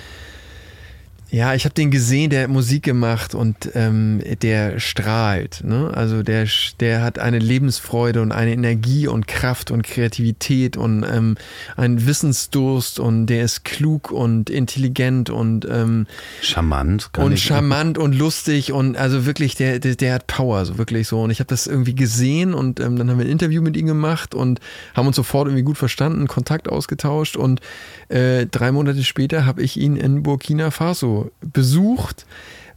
[1.34, 5.64] ja, ich habe den gesehen, der hat Musik gemacht und ähm, der strahlt.
[5.64, 5.90] Ne?
[5.94, 6.46] Also der,
[6.82, 11.38] der hat eine Lebensfreude und eine Energie und Kraft und Kreativität und ähm,
[11.78, 16.06] einen Wissensdurst und der ist klug und intelligent und ähm,
[16.42, 17.14] Charmant.
[17.14, 20.78] kann und ich- charmant und lustig und also wirklich, der, der, der hat Power, so
[20.78, 21.22] wirklich so.
[21.22, 23.86] Und ich habe das irgendwie gesehen und ähm, dann haben wir ein Interview mit ihm
[23.86, 24.60] gemacht und
[24.96, 27.62] haben uns sofort irgendwie gut verstanden, Kontakt ausgetauscht und
[28.10, 32.26] äh, drei Monate später habe ich ihn in Burkina Faso besucht,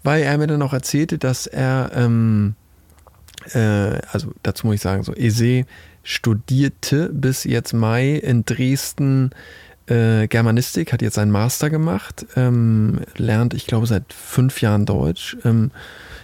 [0.02, 2.54] weil er mir dann auch erzählte, dass er, ähm,
[3.52, 5.64] äh, also dazu muss ich sagen, so Ese
[6.02, 9.30] studierte bis jetzt Mai in Dresden
[9.86, 15.36] äh, Germanistik, hat jetzt seinen Master gemacht, ähm, lernt, ich glaube, seit fünf Jahren Deutsch,
[15.44, 15.70] ähm,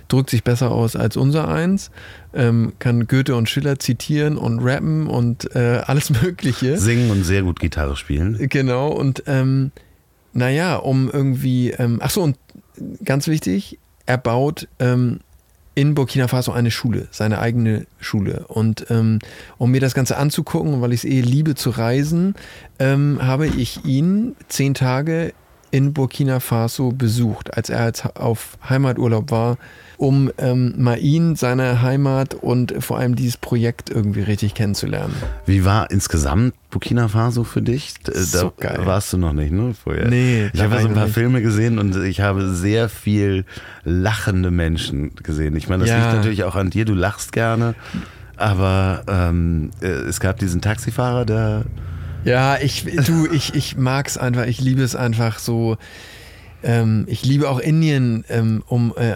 [0.09, 1.91] drückt sich besser aus als unser eins,
[2.35, 6.79] ähm, kann Goethe und Schiller zitieren und rappen und äh, alles Mögliche.
[6.79, 8.37] Singen und sehr gut Gitarre spielen.
[8.49, 9.73] Genau, und ähm,
[10.33, 12.37] naja, um irgendwie, ähm, ach so, und
[13.05, 15.21] ganz wichtig, er baut ähm,
[15.75, 18.45] in Burkina Faso eine Schule, seine eigene Schule.
[18.49, 19.19] Und ähm,
[19.59, 22.35] um mir das Ganze anzugucken, weil ich es eh liebe zu reisen,
[22.79, 25.33] ähm, habe ich ihn zehn Tage
[25.71, 29.59] in Burkina Faso besucht, als er als auf Heimaturlaub war,
[30.01, 35.15] um ähm, mal ihn, seine Heimat und vor allem dieses Projekt irgendwie richtig kennenzulernen.
[35.45, 37.95] Wie war insgesamt Burkina Faso für dich?
[38.05, 38.81] Da So geil.
[38.85, 39.75] warst du noch nicht, ne?
[39.75, 40.09] Vorher.
[40.09, 41.13] Nee, Ich habe so ein paar nicht.
[41.15, 43.45] Filme gesehen und ich habe sehr viel
[43.85, 45.55] lachende Menschen gesehen.
[45.55, 45.99] Ich meine, das Ja.
[46.01, 47.75] liegt natürlich auch an dir, du lachst gerne.
[48.39, 51.65] Aber ähm, äh, es gab diesen Taxifahrer, der
[52.25, 55.77] Ja, ich, du, ich, ich mag's einfach, ich liebe es einfach so.
[56.63, 59.15] Ähm, ich liebe auch Indien, ähm, um äh,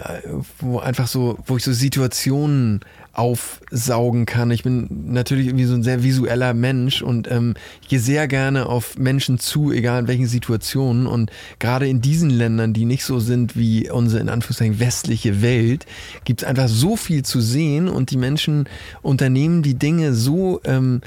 [0.59, 2.81] wo einfach so, wo ich so Situationen
[3.13, 4.51] aufsaugen kann.
[4.51, 8.65] Ich bin natürlich irgendwie so ein sehr visueller Mensch und ähm, ich gehe sehr gerne
[8.65, 11.07] auf Menschen zu, egal in welchen Situationen.
[11.07, 15.85] Und gerade in diesen Ländern, die nicht so sind wie unsere in Anführungszeichen westliche Welt,
[16.25, 18.67] gibt's einfach so viel zu sehen und die Menschen
[19.01, 21.01] unternehmen die Dinge so ähm,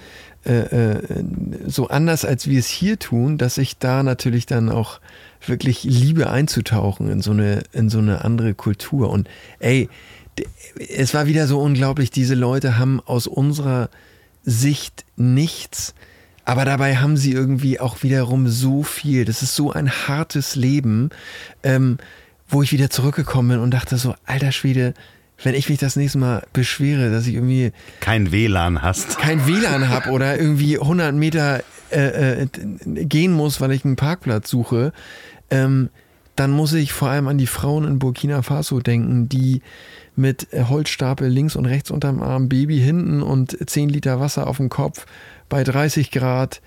[0.46, 1.24] äh, äh,
[1.66, 5.00] so anders, als wir es hier tun, dass ich da natürlich dann auch
[5.46, 9.10] wirklich liebe einzutauchen in so eine, in so eine andere Kultur.
[9.10, 9.28] Und
[9.58, 9.88] ey,
[10.88, 13.90] es war wieder so unglaublich, diese Leute haben aus unserer
[14.44, 15.94] Sicht nichts,
[16.44, 19.24] aber dabei haben sie irgendwie auch wiederum so viel.
[19.24, 21.10] Das ist so ein hartes Leben,
[21.62, 21.98] ähm,
[22.48, 24.94] wo ich wieder zurückgekommen bin und dachte so, alter Schwede,
[25.42, 29.18] wenn ich mich das nächste Mal beschwere, dass ich irgendwie kein WLAN hast.
[29.18, 32.46] kein WLAN habe oder irgendwie 100 Meter äh, äh,
[32.84, 34.92] gehen muss, weil ich einen Parkplatz suche,
[35.50, 35.90] ähm,
[36.36, 39.62] dann muss ich vor allem an die Frauen in Burkina Faso denken, die
[40.14, 44.68] mit Holzstapel links und rechts unterm Arm, Baby hinten und 10 Liter Wasser auf dem
[44.68, 45.06] Kopf
[45.48, 46.60] bei 30 Grad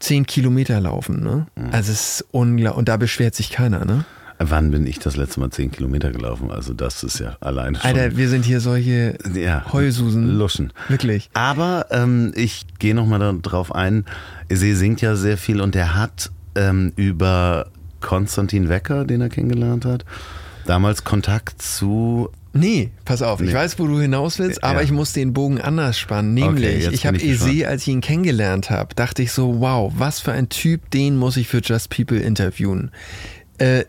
[0.00, 1.22] 10 Kilometer laufen.
[1.22, 1.46] Ne?
[1.72, 2.78] Also es ist unglaublich.
[2.78, 3.84] Und da beschwert sich keiner.
[3.84, 4.04] Ne?
[4.40, 6.50] Wann bin ich das letzte Mal 10 Kilometer gelaufen?
[6.50, 7.86] Also das ist ja alleine schon.
[7.90, 10.38] Alter, wir sind hier solche ja, Heulsusen.
[10.38, 10.72] Luschen.
[10.88, 11.28] Wirklich.
[11.34, 14.04] Aber ähm, ich gehe nochmal darauf ein.
[14.48, 17.66] Sie singt ja sehr viel und er hat ähm, über
[18.00, 20.04] Konstantin Wecker, den er kennengelernt hat,
[20.66, 22.30] damals Kontakt zu.
[22.52, 23.54] Nee, pass auf, ich Nee.
[23.54, 24.84] weiß, wo du hinaus willst, aber Ja.
[24.84, 26.32] ich muss den Bogen anders spannen.
[26.34, 27.24] Nämlich, jetzt ich habe ich.
[27.24, 31.16] Eze, als ich ihn kennengelernt habe, dachte ich so, wow, was für ein Typ, den
[31.16, 32.90] muss ich für Just People interviewen.
[33.58, 33.84] Äh,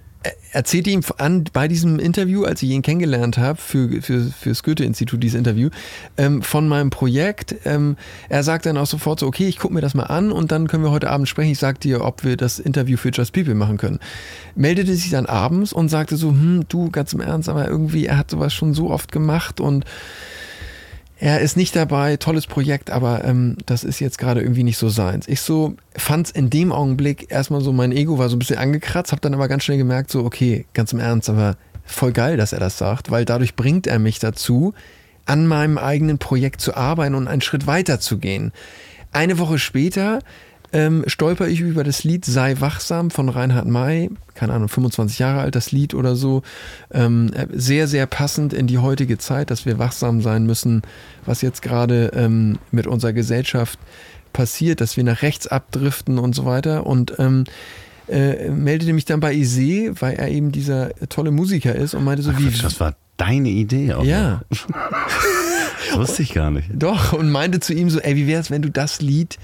[0.52, 4.64] erzählte ihm an bei diesem Interview, als ich ihn kennengelernt habe, für, für, für das
[4.64, 5.70] Goethe-Institut, dieses Interview,
[6.18, 7.56] ähm, von meinem Projekt.
[7.66, 7.96] Ähm,
[8.28, 10.68] er sagt dann auch sofort so, okay, ich gucke mir das mal an und dann
[10.68, 11.52] können wir heute Abend sprechen.
[11.52, 14.00] Ich sag dir, ob wir das Interview für Just People machen können.
[14.56, 18.18] Meldete sich dann abends und sagte so, hm, du, ganz im Ernst, aber irgendwie, er
[18.18, 19.86] hat sowas schon so oft gemacht und
[21.20, 24.88] er ist nicht dabei, tolles Projekt, aber ähm, das ist jetzt gerade irgendwie nicht so
[24.88, 25.28] seins.
[25.28, 29.12] Ich so fand's in dem Augenblick erstmal so, mein Ego war so ein bisschen angekratzt,
[29.12, 32.54] hab dann aber ganz schnell gemerkt, so, okay, ganz im Ernst, aber voll geil, dass
[32.54, 34.74] er das sagt, weil dadurch bringt er mich dazu,
[35.26, 38.54] an meinem eigenen Projekt zu arbeiten und einen Schritt weiter zu gehen.
[39.12, 40.20] Eine Woche später
[40.72, 45.42] ähm, stolper ich über das Lied Sei wachsam von Reinhard May, keine Ahnung, 25 Jahre
[45.42, 46.44] alt das Lied oder so.
[46.92, 50.84] Ähm, äh, sehr, sehr passend in die heutige Zeit, dass wir wachsam sein müssen,
[51.26, 53.80] was jetzt gerade ähm, mit unserer Gesellschaft
[54.34, 56.86] passiert, dass wir nach rechts abdriften und so weiter.
[56.86, 57.46] Und ähm,
[58.08, 62.24] äh, meldete mich dann bei Ise, weil er eben dieser tolle Musiker ist und meinte
[62.24, 62.50] so, Ach, wie.
[62.50, 64.04] Das war deine Idee auch.
[64.04, 64.42] Ja.
[65.90, 66.68] Das wusste ich gar nicht.
[66.74, 69.40] Doch, und meinte zu ihm so, ey, wie wär's, wenn du das Lied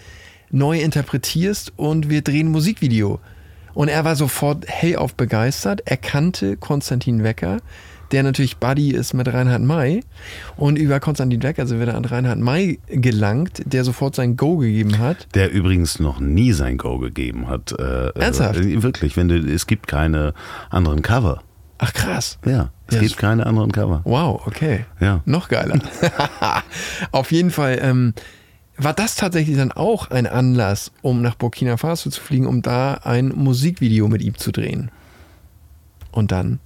[0.52, 3.20] neu interpretierst und wir drehen ein Musikvideo.
[3.74, 5.82] Und er war sofort hellauf begeistert.
[5.86, 7.58] Er kannte Konstantin Wecker,
[8.14, 10.02] der natürlich Buddy ist mit Reinhard May.
[10.56, 14.58] Und über Konstantin Wecker sind wir dann an Reinhard May gelangt, der sofort sein Go
[14.58, 15.28] gegeben hat.
[15.36, 17.74] Der übrigens noch nie sein Go gegeben hat.
[17.78, 18.60] Äh, Ernsthaft?
[18.60, 20.34] Äh, wirklich, wenn du, es gibt keine
[20.70, 21.42] anderen Cover.
[21.78, 22.40] Ach krass.
[22.46, 24.00] Ja, es Ja, gibt keine anderen Cover.
[24.06, 24.86] Wow, okay.
[25.02, 25.22] Ja.
[25.26, 25.80] Noch geiler.
[27.12, 28.14] Auf jeden Fall ähm,
[28.78, 32.96] war das tatsächlich dann auch ein Anlass, um nach Burkina Faso zu fliegen, um da
[33.04, 34.92] ein Musikvideo mit ihm zu drehen.
[36.12, 36.60] Und dann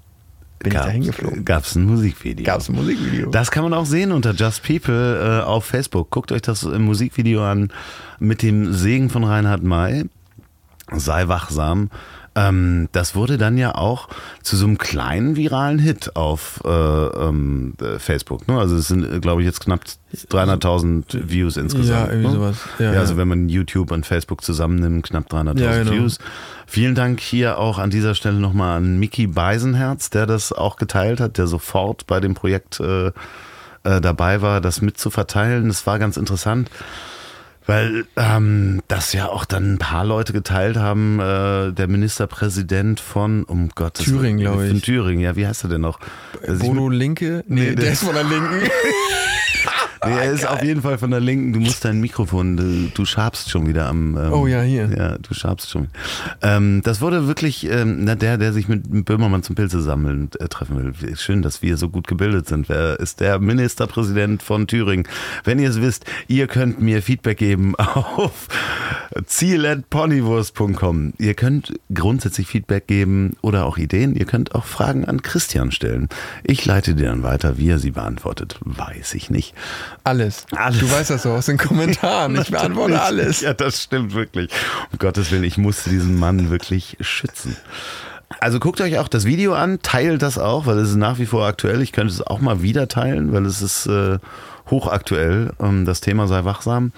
[0.59, 1.45] bin ich da hingeflogen.
[1.45, 2.45] Gab es ein Musikvideo.
[2.45, 3.29] Gab es ein Musikvideo.
[3.29, 6.09] Das kann man auch sehen unter Just People äh, auf Facebook.
[6.09, 7.71] Guckt euch das im Musikvideo an
[8.19, 10.05] mit dem Segen von Reinhard May.
[10.91, 11.89] Sei wachsam.
[12.35, 14.07] Ähm, das wurde dann ja auch
[14.43, 18.47] zu so einem kleinen viralen Hit auf äh, ähm, äh, Facebook.
[18.47, 18.59] Ne?
[18.59, 19.81] Also es sind, glaube ich, jetzt knapp
[20.13, 21.89] 300.000 Views insgesamt.
[21.89, 22.33] Ja, irgendwie ne?
[22.33, 22.57] sowas.
[22.77, 25.91] Ja, Ja, also wenn man YouTube und Facebook zusammennimmt, knapp 300.000 Ja, genau.
[25.91, 26.19] Views.
[26.67, 31.19] Vielen Dank hier auch an dieser Stelle nochmal an Mickey Beisenherz, der das auch geteilt
[31.19, 33.07] hat, der sofort bei dem Projekt äh,
[33.83, 35.67] äh, dabei war, das mitzuverteilen.
[35.67, 36.69] Das war ganz interessant.
[37.69, 43.43] Weil ähm, das ja auch dann ein paar Leute geteilt haben, äh, der Ministerpräsident von,
[43.43, 44.69] um Gottes Thüringen, glaub ich.
[44.71, 45.99] Von Thüringen, ja, wie heißt er denn noch?
[46.47, 47.43] Bodo Linke?
[47.47, 48.61] Nee, Nee, der, der- ist von der Linken.
[50.05, 51.53] Nee, er ist auf jeden Fall von der Linken.
[51.53, 54.15] Du musst dein Mikrofon, du, du schabst schon wieder am.
[54.17, 54.89] Ähm, Oh ja, hier.
[54.95, 55.87] Ja, du schabst schon.
[56.41, 60.47] Ähm, das wurde wirklich, ähm, na, der, der sich mit Böhmermann zum Pilze sammeln äh,
[60.47, 61.15] treffen will.
[61.17, 62.69] Schön, dass wir so gut gebildet sind.
[62.69, 65.07] Wer ist der Ministerpräsident von Thüringen?
[65.43, 68.47] Wenn ihr es wisst, ihr könnt mir Feedback geben auf
[69.25, 71.13] ziel.ponywurst.com.
[71.17, 74.15] Ihr könnt grundsätzlich Feedback geben oder auch Ideen.
[74.15, 76.09] Ihr könnt auch Fragen an Christian stellen.
[76.43, 78.59] Ich leite dir dann weiter, wie er sie beantwortet.
[78.63, 79.53] Weiß ich nicht.
[80.03, 80.45] Alles.
[80.55, 80.79] Alles.
[80.79, 82.39] Du weißt das so aus den Kommentaren.
[82.41, 83.41] Ich beantworte alles.
[83.41, 84.51] Ja, das stimmt wirklich.
[84.91, 87.55] Um Gottes Willen, ich musste diesen Mann wirklich schützen.
[88.39, 91.25] Also guckt euch auch das Video an, teilt das auch, weil es ist nach wie
[91.25, 91.81] vor aktuell.
[91.81, 94.19] Ich könnte es auch mal wieder teilen, weil es ist äh,
[94.69, 95.51] hochaktuell.
[95.59, 96.91] Ähm, das Thema sei wachsam.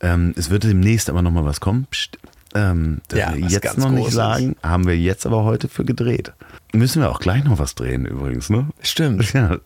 [0.00, 1.86] Ähm, es wird demnächst aber noch mal was kommen.
[1.90, 2.18] Psst.
[2.54, 6.32] Ähm, das Ja, wir jetzt noch nicht sagen, haben wir jetzt aber heute für gedreht.
[6.72, 8.68] Müssen wir auch gleich noch was drehen übrigens, ne?
[8.80, 9.32] Stimmt.
[9.32, 9.58] Ja.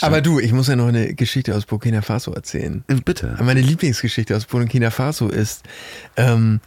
[0.00, 2.84] Aber du, ich muss ja noch eine Geschichte aus Burkina Faso erzählen.
[3.04, 3.36] Bitte.
[3.42, 5.64] Meine Lieblingsgeschichte aus Burkina Faso ist,
[6.16, 6.60] ähm,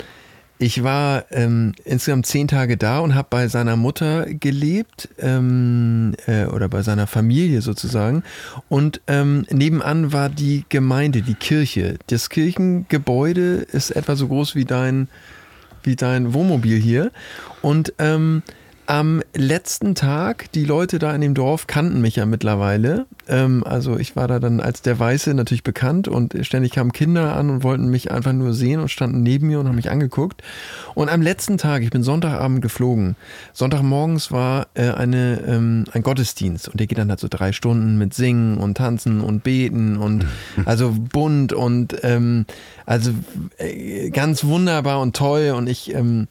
[0.61, 6.45] ich war ähm, insgesamt zehn Tage da und habe bei seiner Mutter gelebt ähm, äh,
[6.45, 8.23] oder bei seiner Familie sozusagen.
[8.69, 11.97] Und ähm, nebenan war die Gemeinde, die Kirche.
[12.07, 15.07] Das Kirchengebäude ist etwa so groß wie dein,
[15.81, 17.11] wie dein Wohnmobil hier.
[17.63, 18.43] Und ähm,
[18.91, 23.05] am letzten Tag, die Leute da in dem Dorf kannten mich ja mittlerweile.
[23.25, 27.33] Ähm, also ich war da dann als der Weiße natürlich bekannt und ständig kamen Kinder
[27.37, 30.43] an und wollten mich einfach nur sehen und standen neben mir und haben mich angeguckt.
[30.93, 33.15] Und am letzten Tag, ich bin Sonntagabend geflogen.
[33.53, 37.97] Sonntagmorgens war äh, eine, ähm, ein Gottesdienst und der geht dann halt so drei Stunden
[37.97, 40.25] mit Singen und Tanzen und Beten und
[40.65, 42.45] also bunt und ähm,
[42.85, 43.11] also
[43.57, 46.27] äh, ganz wunderbar und toll und ich ähm,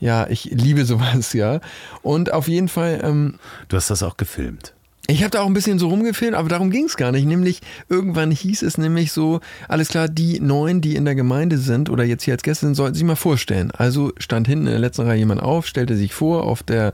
[0.00, 1.60] ja, ich liebe sowas, ja.
[2.02, 3.34] Und auf jeden Fall, ähm,
[3.68, 4.72] Du hast das auch gefilmt.
[5.08, 7.26] ich habe da auch ein bisschen so rumgefilmt, aber darum ging es gar nicht.
[7.26, 11.90] Nämlich, irgendwann hieß es nämlich so, alles klar, die neun, die in der Gemeinde sind
[11.90, 13.72] oder jetzt hier als Gäste sind, sollten sich mal vorstellen.
[13.72, 16.92] Also stand hinten in der letzten Reihe jemand auf, stellte sich vor auf der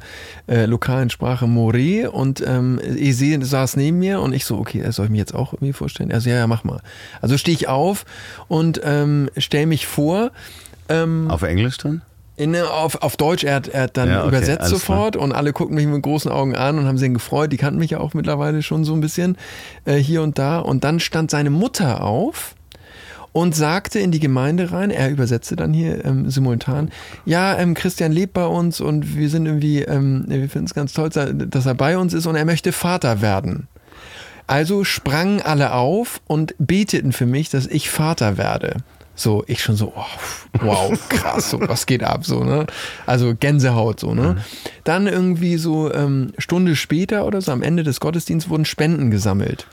[0.48, 5.04] äh, lokalen Sprache Moré und ähm, Ese saß neben mir und ich so, okay, soll
[5.06, 6.10] ich mich jetzt auch irgendwie vorstellen?
[6.10, 6.80] Also ja, ja, mach mal.
[7.20, 8.06] Also stehe ich auf
[8.48, 10.30] und ähm, stell mich vor.
[10.88, 12.00] Ähm, Auf Englisch dann?
[12.36, 15.52] In, auf, auf Deutsch, er hat, er hat dann Ja, okay, übersetzt sofort und alle
[15.52, 17.52] guckten mich mit großen Augen an und haben sich gefreut.
[17.52, 19.36] Die kannten mich ja auch mittlerweile schon so ein bisschen
[19.86, 20.58] äh, hier und da.
[20.58, 22.54] Und dann stand seine Mutter auf
[23.32, 26.90] und sagte in die Gemeinde rein, er übersetzte dann hier ähm, simultan,
[27.24, 30.92] ja, ähm, Christian lebt bei uns und wir sind irgendwie, ähm, wir finden es ganz
[30.92, 33.68] toll, dass er bei uns ist und er möchte Vater werden.
[34.46, 38.76] Also sprangen alle auf und beteten für mich, dass ich Vater werde.
[39.16, 42.66] So, ich schon so, oh, wow, krass, so, was geht ab, so, ne?
[43.06, 44.44] Also Gänsehaut, so, ne?
[44.84, 49.66] Dann irgendwie so ähm, Stunde später oder so, am Ende des Gottesdienstes wurden Spenden gesammelt.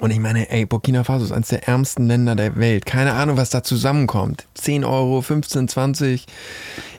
[0.00, 2.86] Und ich meine, ey, Burkina Faso ist eines der ärmsten Länder der Welt.
[2.86, 4.46] Keine Ahnung, was da zusammenkommt.
[4.54, 6.26] 10 Euro, 15, 20.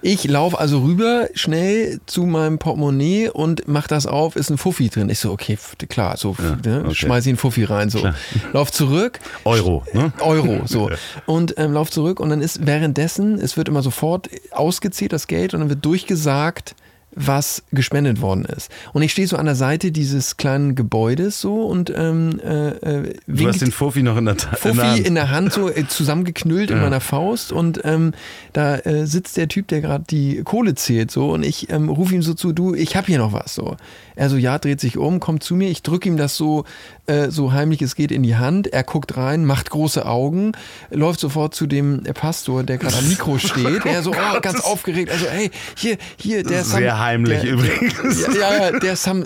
[0.02, 4.90] Ich laufe also rüber schnell zu meinem Portemonnaie und mach das auf, ist ein Fuffi
[4.90, 5.10] drin.
[5.10, 5.58] Ich so, okay,
[5.90, 6.96] klar, so ja, ne, okay.
[6.96, 7.90] schmeiß ich einen Fuffi rein.
[7.90, 8.08] So.
[8.54, 9.20] Lauf zurück.
[9.44, 10.14] Euro, ne?
[10.20, 10.90] Euro, so.
[11.26, 15.54] Und ähm, lauf zurück und dann ist währenddessen, es wird immer sofort ausgezählt, das Geld,
[15.54, 16.76] und dann wird durchgesagt,
[17.16, 18.70] was gespendet worden ist.
[18.94, 23.14] Und ich stehe so an der Seite dieses kleinen Gebäudes so und ähm, äh, äh
[23.28, 25.54] Du hast den Fofi noch in der, Ta Fofi in der Hand, in der Hand
[25.54, 26.76] so äh, zusammengeknüllt ja.
[26.76, 28.14] in meiner Faust und ähm,
[28.54, 32.14] da äh, sitzt der Typ, der gerade die Kohle zählt so und ich ähm, rufe
[32.14, 33.78] ihm so zu, du, ich habe hier noch was so.
[34.16, 36.66] Er so, ja, dreht sich um, kommt zu mir, ich drücke ihm das so,
[37.08, 40.54] äh, so heimlich es geht in die Hand, er guckt rein, macht große Augen,
[40.90, 45.12] läuft sofort zu dem Pastor, der gerade am Mikro steht, er so, oh, ganz aufgeregt,
[45.12, 48.28] also hey, hier, hier, der ist Sehr heimlich der, übrigens.
[48.36, 49.26] Ja, ja, der Sam, äh,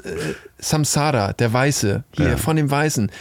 [0.59, 2.37] Samsara, der Weiße, hier, ja.
[2.37, 3.11] von dem Weißen.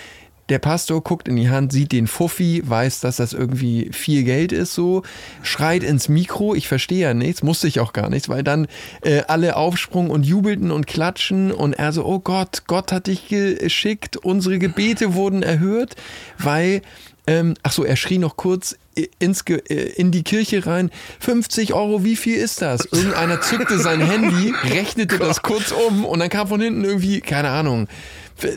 [0.49, 4.53] Der Pastor guckt in die Hand, sieht den Fuffi, weiß, dass das irgendwie viel Geld
[4.53, 5.03] ist, so,
[5.43, 6.55] schreit ins Mikro.
[6.55, 8.67] Ich verstehe ja nichts, musste ich auch gar nichts, weil dann
[9.03, 13.29] äh, alle aufsprungen und jubelten und klatschen und er so, oh Gott, Gott hat dich
[13.29, 15.97] geschickt, unsere Gebete wurden erhört,
[16.39, 16.83] weil
[17.29, 18.75] ähm, ach so, er schrie noch kurz
[19.19, 19.55] ins, äh,
[19.97, 20.91] in die Kirche rein.
[21.21, 22.87] 50 Euro, wie viel ist das?
[22.87, 27.51] Irgendeiner zückte sein Handy, rechnete das kurz um und dann kam von hinten irgendwie, keine
[27.51, 27.87] Ahnung,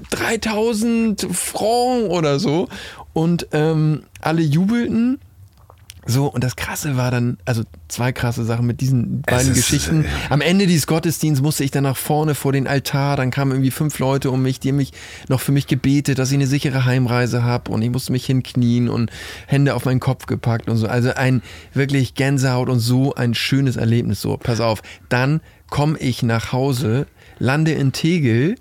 [0.10, 2.68] 3000 Francs oder so.
[3.14, 5.20] Und ähm, alle jubelten
[6.08, 10.04] so, und das Krasse war dann, also zwei krasse Sachen mit diesen beiden Geschichten.
[10.04, 13.52] Äh, Am Ende dieses Gottesdienstes musste ich dann nach vorne vor den Altar, dann kamen
[13.52, 14.94] irgendwie fünf Leute um mich, die haben mich
[15.28, 18.90] noch für mich gebetet, dass ich eine sichere Heimreise habe und ich musste mich hinknien
[18.90, 19.12] und
[19.46, 20.88] Hände auf meinen Kopf gepackt und so.
[20.88, 24.22] Also ein wirklich Gänsehaut und so ein schönes Erlebnis.
[24.22, 27.06] So, pass auf, dann komme ich nach Hause,
[27.38, 28.56] lande in Tegel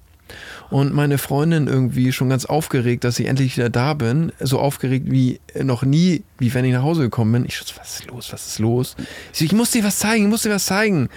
[0.70, 4.33] und meine Freundin irgendwie schon ganz aufgeregt, dass ich endlich wieder da bin.
[4.41, 7.45] So aufgeregt wie noch nie, wie wenn ich nach Hause gekommen bin.
[7.45, 8.97] Ich so, was ist los, was ist los?
[9.33, 11.09] Ich so, ich muss dir was zeigen, ich muss dir was zeigen.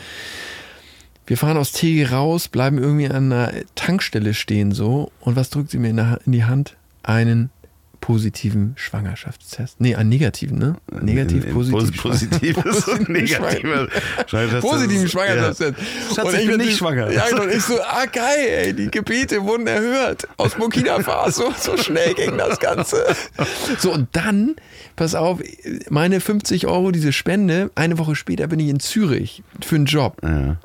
[1.26, 5.12] Wir fahren aus Tegel raus, bleiben irgendwie an einer Tankstelle stehen so.
[5.22, 6.76] Und was drückt sie mir in die Hand?
[7.02, 7.50] Einen
[8.04, 9.80] positiven Schwangerschaftstest.
[9.80, 10.76] Nee, einen negativen, ne?
[10.92, 12.02] Negativ, positiv.
[12.02, 13.88] Positives und negativer
[14.60, 15.74] Positiven Schwangerschaftstest.
[15.78, 16.16] Ja.
[16.16, 17.12] Schatz, und ich bin nicht schwanger.
[17.12, 20.28] Ja, und ich so, ah geil, ey, die Gebete wurden erhört.
[20.36, 23.06] Aus Burkina Faso, so schnell ging das Ganze.
[23.80, 24.58] So, und dann,
[24.98, 25.40] pass auf,
[25.90, 30.18] meine 50 Euro, diese Spende, eine Woche später bin ich in Zürich für einen Job.
[30.22, 30.58] Ja.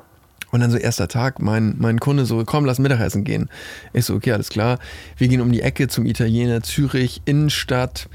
[0.51, 3.49] Und dann so erster Tag, mein, mein Kunde so, komm, lass Mittagessen gehen.
[3.93, 4.79] Ich so, okay, alles klar.
[5.17, 8.09] Wir gehen um die Ecke zum Italiener, Zürich, Innenstadt,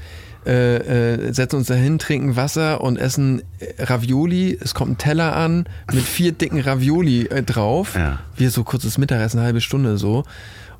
[0.45, 0.75] äh,
[1.15, 3.41] äh, setzen uns dahin, trinken Wasser und essen
[3.79, 4.57] Ravioli.
[4.61, 7.95] Es kommt ein Teller an mit vier dicken Ravioli äh, drauf.
[7.95, 8.19] Ja.
[8.35, 10.23] Wir so kurzes Mittagessen, eine halbe Stunde so.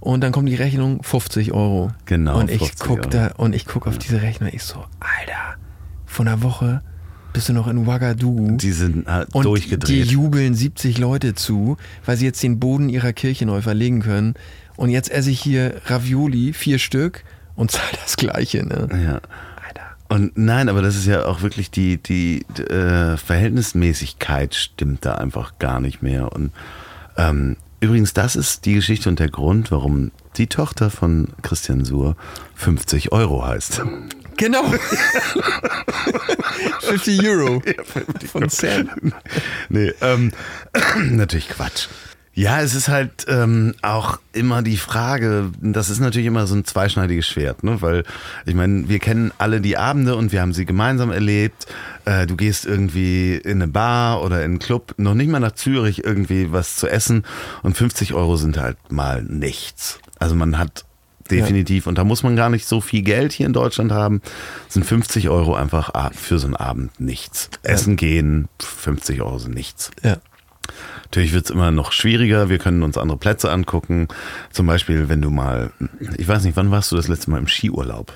[0.01, 1.91] Und dann kommt die Rechnung 50 Euro.
[2.05, 2.39] Genau.
[2.39, 4.51] Und ich guck da und ich guck auf diese Rechnung.
[4.53, 5.57] Ich so, Alter,
[6.05, 6.83] von der Woche
[7.35, 8.57] bist du noch in Ouagadougou.
[8.57, 9.89] Die sind äh, und durchgedreht.
[9.89, 14.35] Die jubeln 70 Leute zu, weil sie jetzt den Boden ihrer Kirche neu verlegen können.
[14.77, 17.23] Und jetzt esse ich hier Ravioli, vier Stück,
[17.55, 18.65] und zahle das Gleiche.
[18.65, 18.87] Ne?
[19.03, 19.21] Ja.
[20.07, 25.15] Und nein, aber das ist ja auch wirklich die, die, die äh, Verhältnismäßigkeit stimmt da
[25.15, 26.31] einfach gar nicht mehr.
[26.31, 26.51] Und
[27.17, 32.15] ähm, übrigens, das ist die Geschichte und der Grund, warum die Tochter von Christian Suhr
[32.55, 33.81] 50 Euro heißt.
[34.37, 34.63] Genau.
[36.81, 37.61] 50 Euro.
[37.65, 38.89] Ja, 50 von Sam.
[39.69, 40.31] Nee, ähm,
[41.11, 41.87] natürlich Quatsch.
[42.37, 46.65] Ja, es ist halt ähm, auch immer die Frage, das ist natürlich immer so ein
[46.65, 47.81] zweischneidiges Schwert, ne?
[47.81, 48.03] weil
[48.45, 51.65] ich meine, wir kennen alle die Abende und wir haben sie gemeinsam erlebt.
[52.03, 55.53] Äh, du gehst irgendwie in eine Bar oder in einen Club, noch nicht mal nach
[55.53, 57.23] Zürich irgendwie was zu essen
[57.63, 59.99] und 50 Euro sind halt mal nichts.
[60.19, 60.83] Also man hat
[61.29, 61.85] definitiv.
[61.85, 61.89] Ja.
[61.89, 64.21] Und da muss man gar nicht so viel Geld hier in Deutschland haben.
[64.67, 67.49] Sind 50 Euro einfach für so einen Abend nichts.
[67.63, 67.71] Ja.
[67.71, 69.91] Essen gehen, 50 Euro sind nichts.
[70.03, 70.17] Ja.
[71.03, 72.49] Natürlich wird es immer noch schwieriger.
[72.49, 74.07] Wir können uns andere Plätze angucken.
[74.51, 75.71] Zum Beispiel, wenn du mal,
[76.17, 78.13] ich weiß nicht, wann warst du das letzte Mal im Skiurlaub?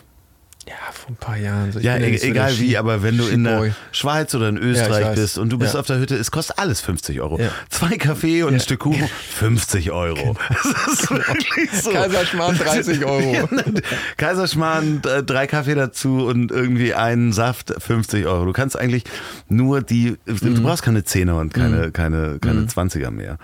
[0.69, 1.71] Ja, vor ein paar Jahren.
[1.71, 5.13] So, ja, e egal wie, aber wenn du in der Schweiz oder in Österreich ja,
[5.13, 5.79] bist und du bist ja.
[5.79, 7.39] auf der Hütte, es kostet alles 50 Euro.
[7.39, 7.49] Ja.
[7.69, 10.15] Zwei Kaffee und ein Stück Kuchen, 50 Euro.
[10.15, 10.35] Genau.
[10.85, 11.89] Das ist wirklich so.
[11.89, 13.49] Kaiserschmarrn 30 Euro.
[14.17, 18.45] Kaiserschmarrn, drei Kaffee dazu und irgendwie einen Saft, 50 Euro.
[18.45, 19.05] Du kannst eigentlich
[19.47, 20.55] nur die, mhm.
[20.55, 21.93] du brauchst keine Zehner und keine, mhm.
[21.93, 22.67] keine, keine mhm.
[22.67, 23.37] 20er mehr.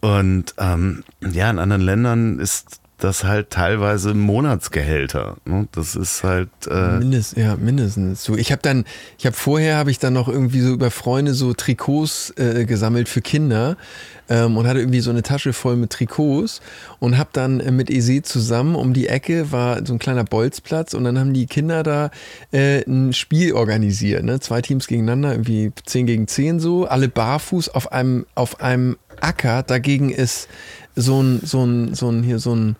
[0.00, 5.36] Und ähm, ja, in anderen Ländern ist das halt teilweise Monatsgehälter.
[5.44, 5.68] Ne?
[5.72, 6.50] Das ist halt.
[6.68, 8.22] Äh Mindest, ja, mindestens.
[8.22, 8.84] So, ich habe dann,
[9.18, 13.08] ich habe vorher habe ich dann noch irgendwie so über Freunde so Trikots äh, gesammelt
[13.08, 13.76] für Kinder
[14.30, 16.62] ähm, und hatte irgendwie so eine Tasche voll mit Trikots
[17.00, 20.94] und habe dann äh, mit Ese zusammen um die Ecke war so ein kleiner Bolzplatz
[20.94, 22.10] und dann haben die Kinder da
[22.52, 24.40] äh, ein Spiel organisiert, ne?
[24.40, 29.62] Zwei Teams gegeneinander, irgendwie 10 gegen 10 so, alle barfuß auf einem auf einem Acker.
[29.64, 30.48] Dagegen ist
[30.94, 32.76] so ein so ein so ein hier so ein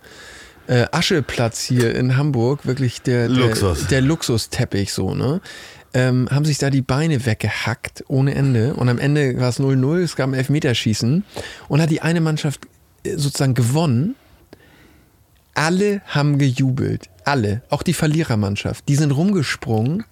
[0.70, 3.88] äh, Ascheplatz hier in Hamburg, wirklich der, der, Luxus.
[3.88, 5.40] der Luxusteppich so, ne?
[5.92, 9.98] Ähm, haben sich da die Beine weggehackt ohne Ende und am Ende war es 0-0,
[10.02, 11.24] es gab ein Elfmeterschießen
[11.68, 12.60] und hat die eine Mannschaft
[13.04, 14.14] äh, sozusagen gewonnen.
[15.54, 20.04] Alle haben gejubelt, alle, auch die Verlierermannschaft, die sind rumgesprungen,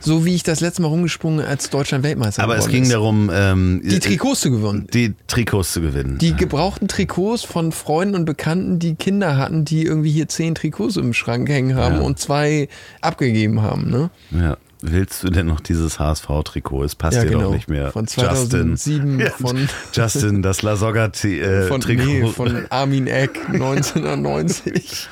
[0.00, 2.92] so wie ich das letzte Mal rumgesprungen als Deutschland Weltmeister Aber es ging ist.
[2.92, 4.86] darum, ähm, die Trikots zu gewinnen.
[4.92, 6.18] die Trikots zu gewinnen.
[6.18, 10.96] Die gebrauchten Trikots von Freunden und Bekannten, die Kinder hatten, die irgendwie hier zehn Trikots
[10.96, 12.00] im Schrank hängen haben Ja.
[12.02, 12.68] und zwei
[13.00, 13.90] abgegeben haben.
[13.90, 14.10] Ne?
[14.30, 14.56] ja.
[14.84, 16.82] Willst du denn noch dieses HSV-Trikot?
[16.84, 17.44] Es passt Ja, dir genau.
[17.44, 17.92] doch nicht mehr.
[17.92, 19.30] Von 2007, Justin.
[19.46, 21.68] von- Justin, das La Soga-Trikot.
[21.68, 25.08] Von, nee, von Armin Eck 1990.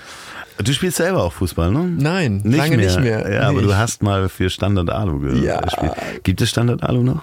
[0.58, 1.84] du spielst selber auch Fußball, ne?
[1.84, 2.86] Nein, Nicht lange mehr.
[2.86, 3.32] nicht mehr.
[3.32, 5.60] Ja, aber Nee, du ich- hast mal für Standard Alu ge- Ja.
[5.60, 5.92] gespielt.
[6.24, 7.22] Gibt es Standard Alu noch?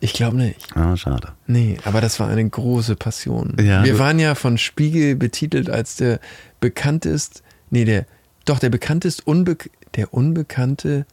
[0.00, 0.76] Ich glaube nicht.
[0.76, 1.32] Ah, schade.
[1.48, 3.56] Nee, aber das war eine große Passion.
[3.60, 6.20] Ja, Wir du- waren ja von Spiegel betitelt als der
[6.60, 8.06] bekanntest, nee, der,
[8.44, 9.56] doch der bekanntest, unbe
[9.96, 11.04] der unbekannte,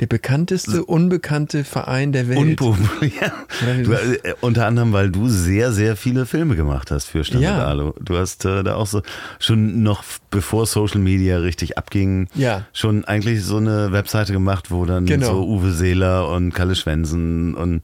[0.00, 2.60] der bekannteste, unbekannte Verein der Welt.
[2.60, 7.22] Oder wie Du, äh, unter anderem, weil du sehr, sehr viele Filme gemacht hast für
[7.22, 7.66] Standard Ja.
[7.66, 7.92] Alu.
[8.00, 9.02] Du hast äh, da auch so
[9.38, 12.66] schon noch bevor Social Media richtig abging, Ja.
[12.72, 15.26] schon eigentlich so eine Webseite gemacht, wo dann Genau.
[15.26, 17.82] so Uwe Seeler und Kalle Schwensen und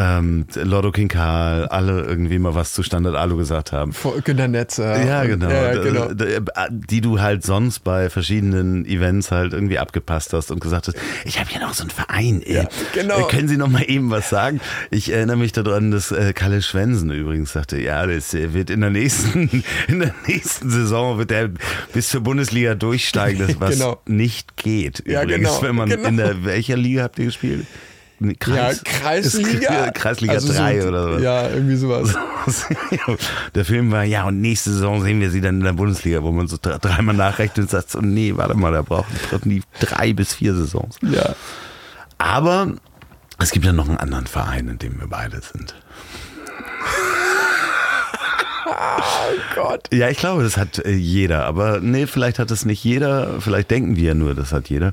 [0.00, 3.92] ähm, Lotto King Karl alle irgendwie mal was zu Standard Alu gesagt haben.
[4.24, 5.04] Günter Netzer.
[5.04, 5.50] Ja, genau.
[5.50, 6.12] Ja, genau.
[6.12, 6.40] d-
[6.70, 11.40] Die du halt sonst bei verschiedenen Events halt irgendwie abgepasst hast und gesagt hast, ich
[11.40, 12.42] habe hier noch so einen Verein.
[12.42, 12.54] Ey.
[12.54, 13.26] Ja, genau.
[13.26, 14.60] Äh, Können Sie noch mal eben was sagen?
[14.90, 18.80] Ich erinnere mich daran, dass äh, Kalle Schwensen übrigens sagte, ja, das äh, wird in
[18.80, 21.48] der nächsten, in der nächsten Saison wird er
[21.92, 24.00] bis zur Bundesliga durchsteigen, das was Genau.
[24.06, 25.02] nicht geht.
[25.06, 26.08] Ja, übrigens, genau, wenn man genau.
[26.08, 27.66] in der welcher Liga habt ihr gespielt?
[28.20, 29.84] Nee, Ja, Kreis, Kreisliga.
[29.86, 31.18] Ist- Kreisliga Also 3 so, oder so.
[31.24, 32.14] Ja, irgendwie sowas.
[33.54, 36.32] Der Film war, ja, und nächste Saison sehen wir sie dann in der Bundesliga, wo
[36.32, 39.06] man so dre- dreimal nachrechnet und sagt, so, nee, warte mal, da brauchen
[39.44, 40.96] die drei bis vier Saisons.
[41.02, 41.34] Ja.
[42.18, 42.72] Aber
[43.38, 45.74] es gibt ja noch einen anderen Verein, in dem wir beide sind.
[48.80, 49.88] Oh Gott.
[49.92, 51.46] Ja, ich glaube, das hat äh, jeder.
[51.46, 53.40] Aber nee, vielleicht hat es nicht jeder.
[53.40, 54.92] Vielleicht denken wir nur, das hat jeder.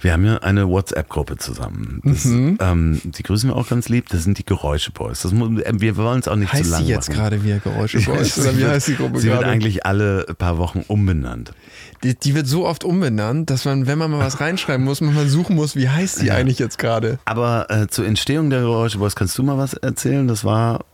[0.00, 2.00] Wir haben ja eine WhatsApp-Gruppe zusammen.
[2.04, 2.58] Das, Mhm.
[2.60, 4.08] ähm, die grüßen wir auch ganz lieb.
[4.08, 5.22] Das sind die Geräusche-Boys.
[5.22, 7.18] Das, äh, wir wollen es auch nicht zu Heißt lang sie jetzt machen.
[7.18, 8.34] gerade wieder Geräusche Boys?
[8.36, 9.52] Sie Oder wie wird- heißt die Gruppe Sie wird gerade?
[9.52, 11.52] eigentlich alle paar Wochen umbenannt.
[12.04, 15.14] Die, die wird so oft umbenannt, dass man, wenn man mal was reinschreiben muss, man
[15.14, 17.18] mal suchen muss, wie heißt die eigentlich jetzt gerade?
[17.24, 20.26] Aber äh, zur Entstehung der Geräuscheboys kannst du mal was erzählen?
[20.28, 20.84] Das war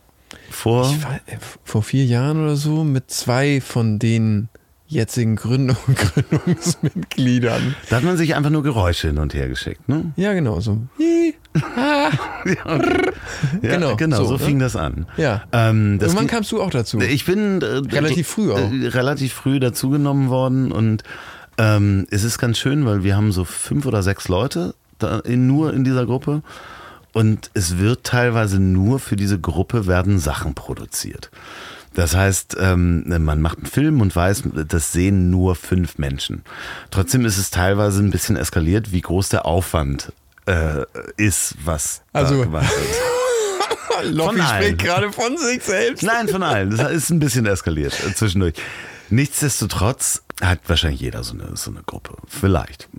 [0.49, 0.83] vor.
[1.03, 4.49] War äh, vor vier Jahren oder so mit zwei von den
[4.87, 7.75] jetzigen Gründung, Gründungsmitgliedern.
[7.89, 10.11] Da hat man sich einfach nur Geräusche hin und her geschickt, ne?
[10.15, 10.77] Ja, genau, so.
[10.99, 11.33] Hi,
[11.75, 12.09] ha.
[13.61, 14.39] Ja, Genau, genau, so, so, ne?
[14.39, 15.07] fing das an.
[15.17, 15.43] Ja.
[15.51, 16.99] Ähm, das Irgendwann kamst du auch dazu.
[16.99, 18.57] Ich bin äh, Relativ früh auch.
[18.59, 21.03] äh, relativ früh dazugenommen worden und
[21.57, 25.47] ähm, es ist ganz schön, weil wir haben so fünf oder sechs Leute da in,
[25.47, 26.41] nur in dieser Gruppe
[27.13, 31.31] und es wird teilweise nur für diese Gruppe werden Sachen produziert.
[31.93, 36.43] Das heißt, ähm, man macht einen Film und weiß, das sehen nur fünf Menschen.
[36.89, 40.11] Trotzdem ist es teilweise ein bisschen eskaliert, wie groß der Aufwand
[40.47, 40.85] äh,
[41.17, 44.11] ist, was Also- da gemacht wird.
[44.15, 46.01] Loffi spricht gerade von sich selbst.
[46.03, 46.75] Nein, von allen.
[46.75, 48.55] Das ist ein bisschen eskaliert äh, zwischendurch.
[49.09, 52.15] Nichtsdestotrotz hat wahrscheinlich jeder so eine, so eine Gruppe.
[52.27, 52.89] Vielleicht.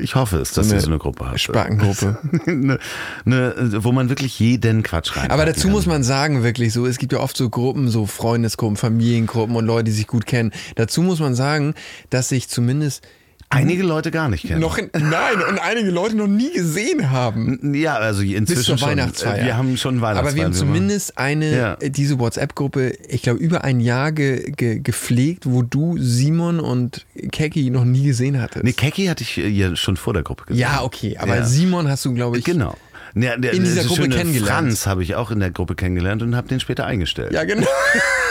[0.00, 1.40] Ich hoffe es, dass ihr so eine Gruppe habt.
[1.40, 2.18] Spackengruppe.
[2.46, 2.78] eine,
[3.24, 5.30] eine, wo man wirklich jeden Quatsch rein.
[5.30, 8.76] Aber dazu muss man sagen, wirklich so, es gibt ja oft so Gruppen, so Freundesgruppen,
[8.76, 10.52] Familiengruppen und Leute, die sich gut kennen.
[10.76, 11.74] Dazu muss man sagen,
[12.10, 13.06] dass sich zumindest
[13.54, 14.60] einige Leute gar nicht kennen.
[14.60, 17.74] noch, in, nein, und einige Leute noch nie gesehen haben.
[17.74, 18.88] ja, also inzwischen Bis zur schon.
[18.90, 19.44] Weihnachtsfeier.
[19.44, 20.28] Wir haben schon Weihnachtsfeier.
[20.28, 21.76] Aber wir haben zumindest eine, Ja.
[21.76, 27.70] diese WhatsApp-Gruppe, ich glaube, über ein Jahr ge, ge, gepflegt, wo du Simon und Keki
[27.70, 28.64] noch nie gesehen hattest.
[28.64, 30.60] Nee, Keki hatte ich äh, ja schon vor der Gruppe gesehen.
[30.60, 31.44] ja, okay, aber Ja.
[31.44, 32.44] Simon hast du, glaube ich.
[32.44, 32.76] Genau.
[33.16, 34.48] Ja, der, in dieser Gruppe kennengelernt.
[34.48, 37.32] Franz habe ich auch in der Gruppe kennengelernt und habe den später eingestellt.
[37.32, 37.66] Ja, genau.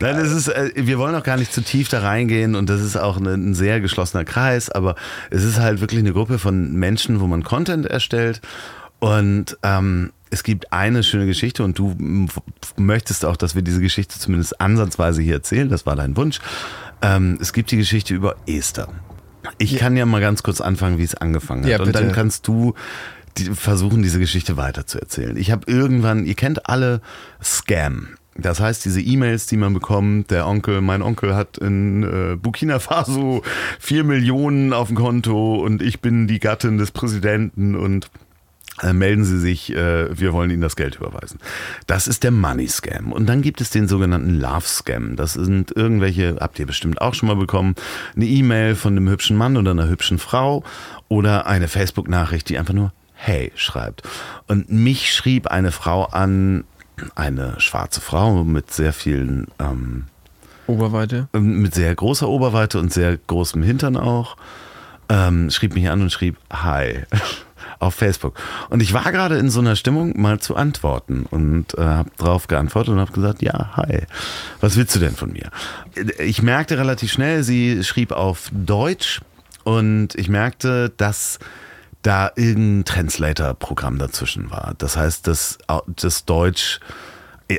[0.00, 2.80] Nein, das ist, äh, wir wollen auch gar nicht zu tief da reingehen und das
[2.80, 4.94] ist auch ein, ein sehr geschlossener Kreis, aber
[5.30, 8.40] es ist halt wirklich eine Gruppe von Menschen, wo man Content erstellt
[9.00, 11.96] Und ähm, es gibt eine schöne Geschichte und du
[12.76, 15.68] möchtest auch, dass wir diese Geschichte zumindest ansatzweise hier erzählen.
[15.68, 16.40] Das war dein Wunsch.
[17.00, 18.88] Ähm, es gibt die Geschichte über Esther.
[19.58, 21.70] Ich kann ja mal ganz kurz anfangen, wie es angefangen hat.
[21.70, 22.74] Ja, und dann kannst du
[23.38, 25.36] die, versuchen, diese Geschichte weiterzuerzählen.
[25.36, 27.00] Ich habe irgendwann, ihr kennt alle
[27.42, 28.08] Scam.
[28.38, 32.78] Das heißt, diese E-Mails, die man bekommt, der Onkel, mein Onkel hat in äh, Burkina
[32.78, 33.42] Faso
[33.80, 38.08] vier Millionen auf dem Konto und ich bin die Gattin des Präsidenten und
[38.82, 41.40] äh, melden Sie sich, äh, wir wollen Ihnen das Geld überweisen.
[41.88, 43.12] Das ist der Money Scam.
[43.12, 45.16] Und dann gibt es den sogenannten Love Scam.
[45.16, 47.74] Das sind irgendwelche, habt ihr bestimmt auch schon mal bekommen,
[48.14, 50.62] eine E-Mail von einem hübschen Mann oder einer hübschen Frau
[51.08, 54.02] oder eine Facebook-Nachricht, die einfach nur Hey schreibt.
[54.46, 56.62] Und mich schrieb eine Frau an,
[57.14, 60.04] eine schwarze Frau mit sehr vielen ähm,
[60.66, 61.28] Oberweite.
[61.32, 64.36] mit sehr großer Oberweite und sehr großem Hintern auch,
[65.08, 67.04] ähm, schrieb mich an und schrieb Hi
[67.78, 68.38] auf Facebook.
[68.68, 72.46] Und ich war gerade in so einer Stimmung, mal zu antworten und äh, habe drauf
[72.46, 74.02] geantwortet und habe gesagt, ja, hi,
[74.60, 75.50] was willst du denn von mir?
[76.18, 79.20] Ich merkte relativ schnell, sie schrieb auf Deutsch
[79.64, 81.38] und ich merkte, dass
[82.02, 84.74] da irgendein Translator-Programm dazwischen war.
[84.78, 86.80] Das heißt, dass das Deutsch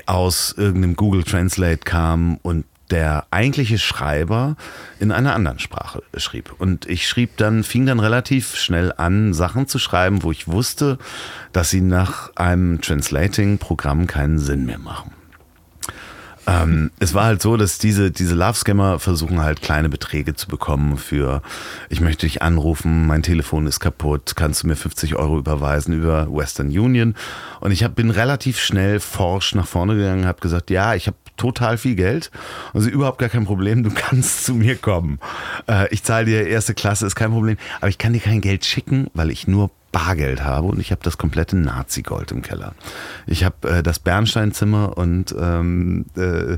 [0.06, 4.56] aus irgendeinem Google Translate kam und der eigentliche Schreiber
[5.00, 6.54] in einer anderen Sprache schrieb.
[6.58, 10.98] Und ich schrieb dann, fing dann relativ schnell an, Sachen zu schreiben, wo ich wusste,
[11.54, 15.12] dass sie nach einem Translating-Programm keinen Sinn mehr machen.
[16.50, 20.98] Ähm, es war halt so, dass diese, diese Love-Scammer versuchen halt kleine Beträge zu bekommen
[20.98, 21.44] für,
[21.90, 26.28] ich möchte dich anrufen, mein Telefon ist kaputt, kannst du mir 50 Euro überweisen über
[26.32, 27.14] Western Union?
[27.60, 31.18] Und ich hab, bin relativ schnell forsch nach vorne gegangen, habe gesagt, ja, ich habe
[31.40, 32.30] total viel Geld,
[32.74, 35.20] also überhaupt gar kein Problem, du kannst zu mir kommen.
[35.68, 38.66] Äh, ich zahle dir erste Klasse, ist kein Problem, aber ich kann dir kein Geld
[38.66, 42.74] schicken, weil ich nur Bargeld habe und ich habe das komplette Nazi-Gold im Keller.
[43.26, 46.58] Ich habe äh, das Bernsteinzimmer und ähm, äh,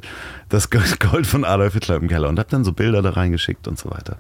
[0.50, 0.70] das
[1.00, 3.90] Gold von Adolf Hitler im Keller und habe dann so Bilder da reingeschickt und so
[3.90, 4.18] weiter.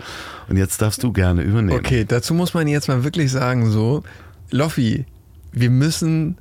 [0.47, 1.80] Und jetzt darfst du gerne übernehmen.
[1.80, 4.03] Okay, dazu muss man jetzt mal wirklich sagen, so,
[4.49, 5.05] Loffi,
[5.51, 6.38] wir müssen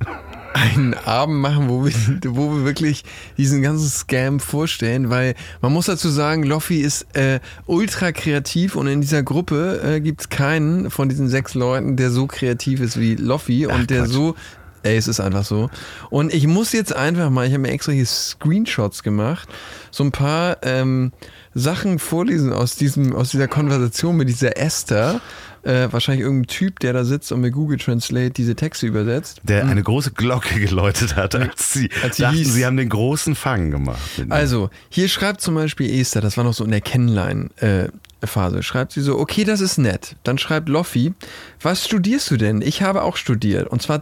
[0.53, 1.93] einen Abend machen, wo wir,
[2.27, 3.03] wo wir wirklich
[3.37, 8.87] diesen ganzen Scam vorstellen, weil man muss dazu sagen, Loffi ist äh, ultra kreativ und
[8.87, 12.99] in dieser Gruppe äh, gibt es keinen von diesen sechs Leuten, der so kreativ ist
[12.99, 14.11] wie Loffi und der Quatsch.
[14.11, 14.35] so
[14.83, 15.69] Ey, es ist einfach so.
[16.09, 19.47] Und ich muss jetzt einfach mal, ich habe mir extra hier Screenshots gemacht,
[19.91, 21.11] so ein paar ähm,
[21.53, 25.21] Sachen vorlesen aus diesem, aus dieser Konversation mit dieser Esther.
[25.63, 29.41] Äh, wahrscheinlich irgendein Typ, der da sitzt und mit Google Translate diese Texte übersetzt.
[29.43, 32.89] Der eine große Glocke geläutet hat, als sie, Als sie dachten, hieß- sie haben den
[32.89, 33.99] großen Fang gemacht.
[34.29, 39.01] Also, hier schreibt zum Beispiel Esther, das war noch so in der Kennenlernen-Phase, schreibt sie
[39.01, 40.15] so, okay, das ist nett.
[40.23, 41.13] Dann schreibt Loffi,
[41.61, 42.61] was studierst du denn?
[42.63, 44.01] Ich habe auch studiert, und zwar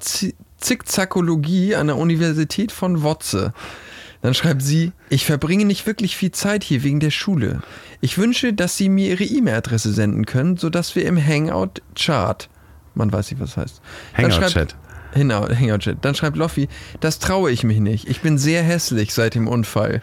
[0.60, 3.53] Zickzackologie an der Universität von Wotze.
[4.22, 7.61] Dann schreibt sie, ich verbringe nicht wirklich viel Zeit hier wegen der Schule.
[8.01, 12.49] Ich wünsche, dass Sie mir Ihre E-Mail-Adresse senden können, sodass wir im Hangout-Chart,
[12.95, 13.82] man weiß nicht, was das heißt.
[14.17, 14.76] Hangout-Chat.
[15.13, 15.97] Genau, Hangout-Chat.
[16.01, 16.67] Dann schreibt Loffi,
[16.99, 18.09] das traue ich mich nicht.
[18.09, 20.01] Ich bin sehr hässlich seit dem Unfall.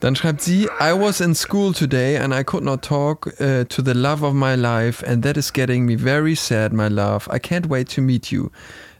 [0.00, 3.82] Dann schreibt sie, I was in school today and I could not talk uh, to
[3.82, 7.28] the love of my life and that is getting me very sad, my love.
[7.32, 8.50] I can't wait to meet you.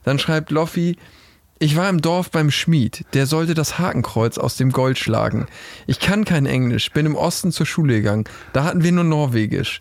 [0.04, 0.96] Dann schreibt Loffi,
[1.58, 5.46] ich war im Dorf beim Schmied, der sollte das Hakenkreuz aus dem Gold schlagen.
[5.86, 8.24] Ich kann kein Englisch, bin im Osten zur Schule gegangen.
[8.52, 9.80] Da hatten wir nur Norwegisch.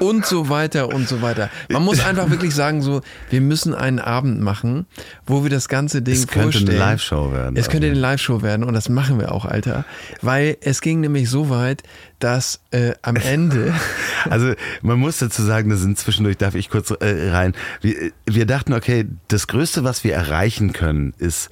[0.00, 1.50] Und so weiter und so weiter.
[1.68, 3.00] Man muss einfach wirklich sagen, so,
[3.30, 4.86] wir müssen einen Abend machen,
[5.24, 6.78] wo wir das ganze Ding Es könnte eine vorstellen.
[6.78, 7.56] Live-Show werden.
[7.56, 7.92] Es könnte Also.
[7.92, 9.84] eine Live-Show werden und das machen wir auch, Alter.
[10.20, 11.82] Weil es ging nämlich so weit,
[12.18, 13.72] dass äh, am Ende.
[14.30, 17.52] Also man muss dazu sagen, da sind zwischendurch, darf ich kurz äh, rein.
[17.82, 21.50] Wir, wir dachten, okay, das Größte, was wir erreichen können, ist,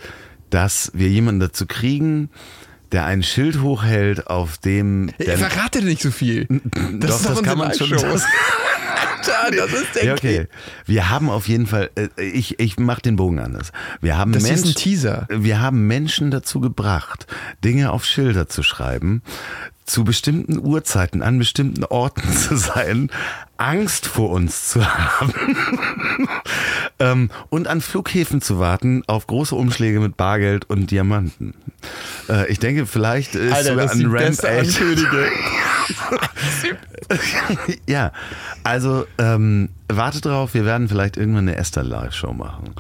[0.49, 2.31] dass wir jemanden dazu kriegen,
[2.93, 6.47] der ein Schild hochhält, auf dem der, verrate nicht so viel.
[6.47, 8.03] Das Doch, ist doch das kann man schon- das-
[9.57, 10.47] das ist der Ja, okay.
[10.87, 13.73] Wir haben auf jeden Fall, äh, ich, ich mach den Bogen anders.
[14.01, 15.27] Wir haben Das ist Menschen, ein Teaser.
[15.31, 17.27] Wir haben Menschen dazu gebracht,
[17.65, 19.23] Dinge auf Schilder zu schreiben,
[19.85, 23.11] zu bestimmten Uhrzeiten an bestimmten Orten zu sein,
[23.57, 25.33] Angst vor uns zu haben
[26.99, 31.55] ähm, und an Flughäfen zu warten auf große Umschläge mit Bargeld und Diamanten.
[32.29, 35.31] Äh, ich denke, vielleicht ist Alter, sogar das ein Rampage.
[37.87, 38.13] Ja,
[38.65, 42.75] also ähm, wartet drauf, wir werden vielleicht irgendwann eine Esther Live-Show machen.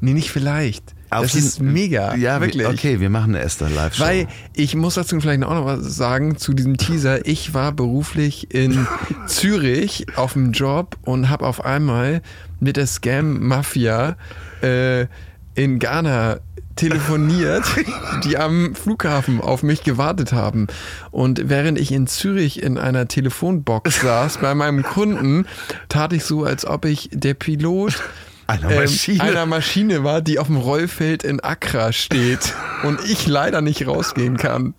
[0.00, 0.95] Nee, nicht vielleicht.
[1.10, 2.14] Das ist mega.
[2.16, 2.62] Ja, wirklich.
[2.62, 4.04] Wir, okay, wir machen eine Esther Live-Show.
[4.04, 7.26] Weil ich muss dazu vielleicht auch noch was sagen zu diesem Teaser.
[7.26, 8.86] Ich war beruflich in
[9.26, 12.22] Zürich auf dem Job und habe auf einmal
[12.60, 14.16] mit der Scam-Mafia
[14.62, 15.06] äh,
[15.54, 16.40] in Ghana
[16.76, 17.64] telefoniert,
[18.24, 20.66] die am Flughafen auf mich gewartet haben.
[21.10, 25.46] Und während ich in Zürich in einer Telefonbox saß bei meinem Kunden,
[25.88, 28.02] tat ich so, als ob ich der Pilot
[28.46, 29.22] Einer ähm, Maschine.
[29.22, 34.36] einer Maschine war, die auf dem Rollfeld in Accra steht und ich leider nicht rausgehen
[34.36, 34.74] kann.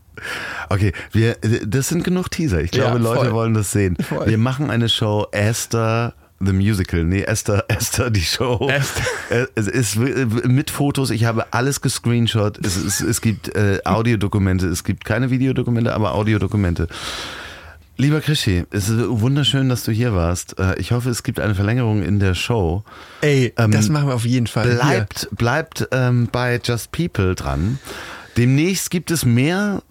[0.70, 2.62] Okay, wir, das sind genug Teaser.
[2.62, 3.96] Ich glaube, Ja, Leute wollen das sehen.
[3.98, 4.28] Voll.
[4.28, 7.04] Wir machen eine Show Esther the Musical.
[7.04, 8.68] Nee, Esther, Esther die Show.
[8.72, 9.04] Esther.
[9.30, 11.10] Äh, Es ist w- mit Fotos.
[11.12, 12.58] Ich habe alles gescreenshot.
[12.66, 14.68] Es, ist, es gibt äh, Audiodokumente.
[14.68, 16.88] Es gibt keine Videodokumente, aber Audiodokumente.
[18.00, 20.60] Lieber Krischi, es ist wunderschön, dass du hier warst.
[20.60, 22.84] Äh, Ich hoffe, es gibt eine Verlängerung in der Show.
[23.22, 24.66] Ey, Ähm, das machen wir auf jeden Fall.
[24.68, 24.76] Hier.
[24.78, 27.80] Bleibt, bleibt ähm, bei Just People dran.
[28.38, 29.82] Demnächst gibt es mehr.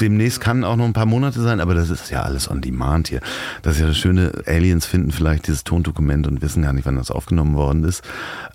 [0.00, 3.08] Demnächst kann auch noch ein paar Monate sein, aber das ist ja alles on demand
[3.08, 3.20] hier.
[3.62, 6.96] Das ist ja das Schöne, Aliens finden vielleicht dieses Tondokument und wissen gar nicht, wann
[6.96, 8.02] das aufgenommen worden ist.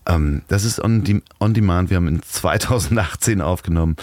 [0.08, 1.90] Ähm, das ist on, de on demand.
[1.90, 3.96] Wir haben in 2018 aufgenommen.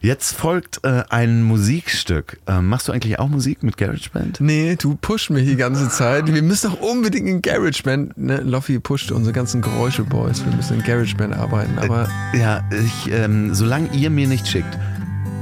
[0.00, 2.38] Jetzt folgt äh, ein Musikstück.
[2.46, 4.40] Ähm, machst du eigentlich auch Musik mit GarageBand?
[4.40, 6.32] Nee, du pusht mich die ganze Zeit.
[6.32, 8.16] Wir müssen doch unbedingt in GarageBand.
[8.16, 8.38] Ne?
[8.38, 10.44] Loffi pusht unsere ganzen Geräusche-Boys.
[10.44, 11.78] Wir müssen in GarageBand arbeiten.
[11.78, 14.78] Aber Ja, ich, ähm, solange ihr mir nicht schickt,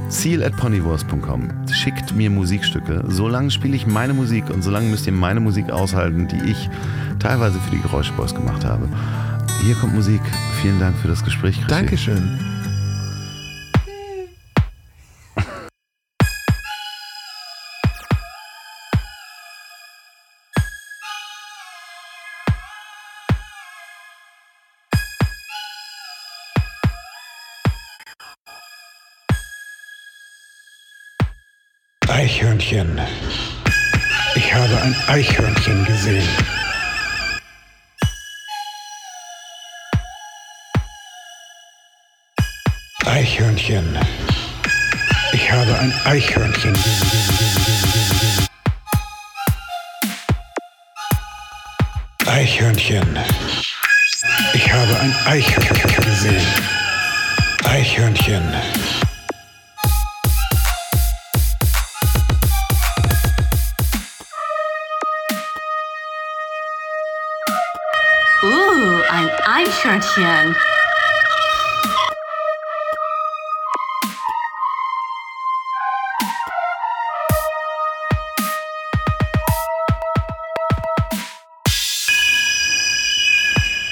[0.09, 3.03] ziel at ponywurst.com, schickt mir Musikstücke.
[3.07, 6.69] Solange spiele ich meine Musik und solange müsst ihr meine Musik aushalten, die ich
[7.19, 8.87] teilweise für die Geräuschboys gemacht habe.
[9.63, 10.21] Hier kommt Musik.
[10.61, 11.55] Vielen Dank für das Gespräch.
[11.55, 11.67] Chrissy.
[11.67, 12.56] Dankeschön.
[32.47, 33.01] Eichhörnchen.
[34.35, 36.23] Ich habe ein Eichhörnchen gesehen.
[43.05, 43.99] Eichhörnchen.
[45.33, 48.47] Ich habe ein Eichhörnchen gesehen.
[52.27, 53.19] Eichhörnchen.
[54.53, 56.47] Ich habe ein Eichhörnchen gesehen.
[57.65, 58.96] Eichhörnchen.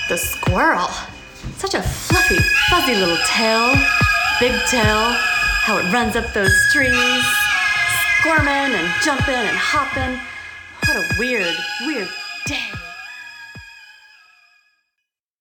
[0.09, 0.87] The squirrel.
[1.57, 2.37] Such a fluffy,
[2.69, 3.75] fuzzy little tail.
[4.39, 5.13] Big tail.
[5.65, 7.25] How it runs up those trees.
[8.19, 10.19] Squirming and jumping and hopping.
[10.85, 11.55] What a weird,
[11.85, 12.09] weird
[12.47, 12.84] day.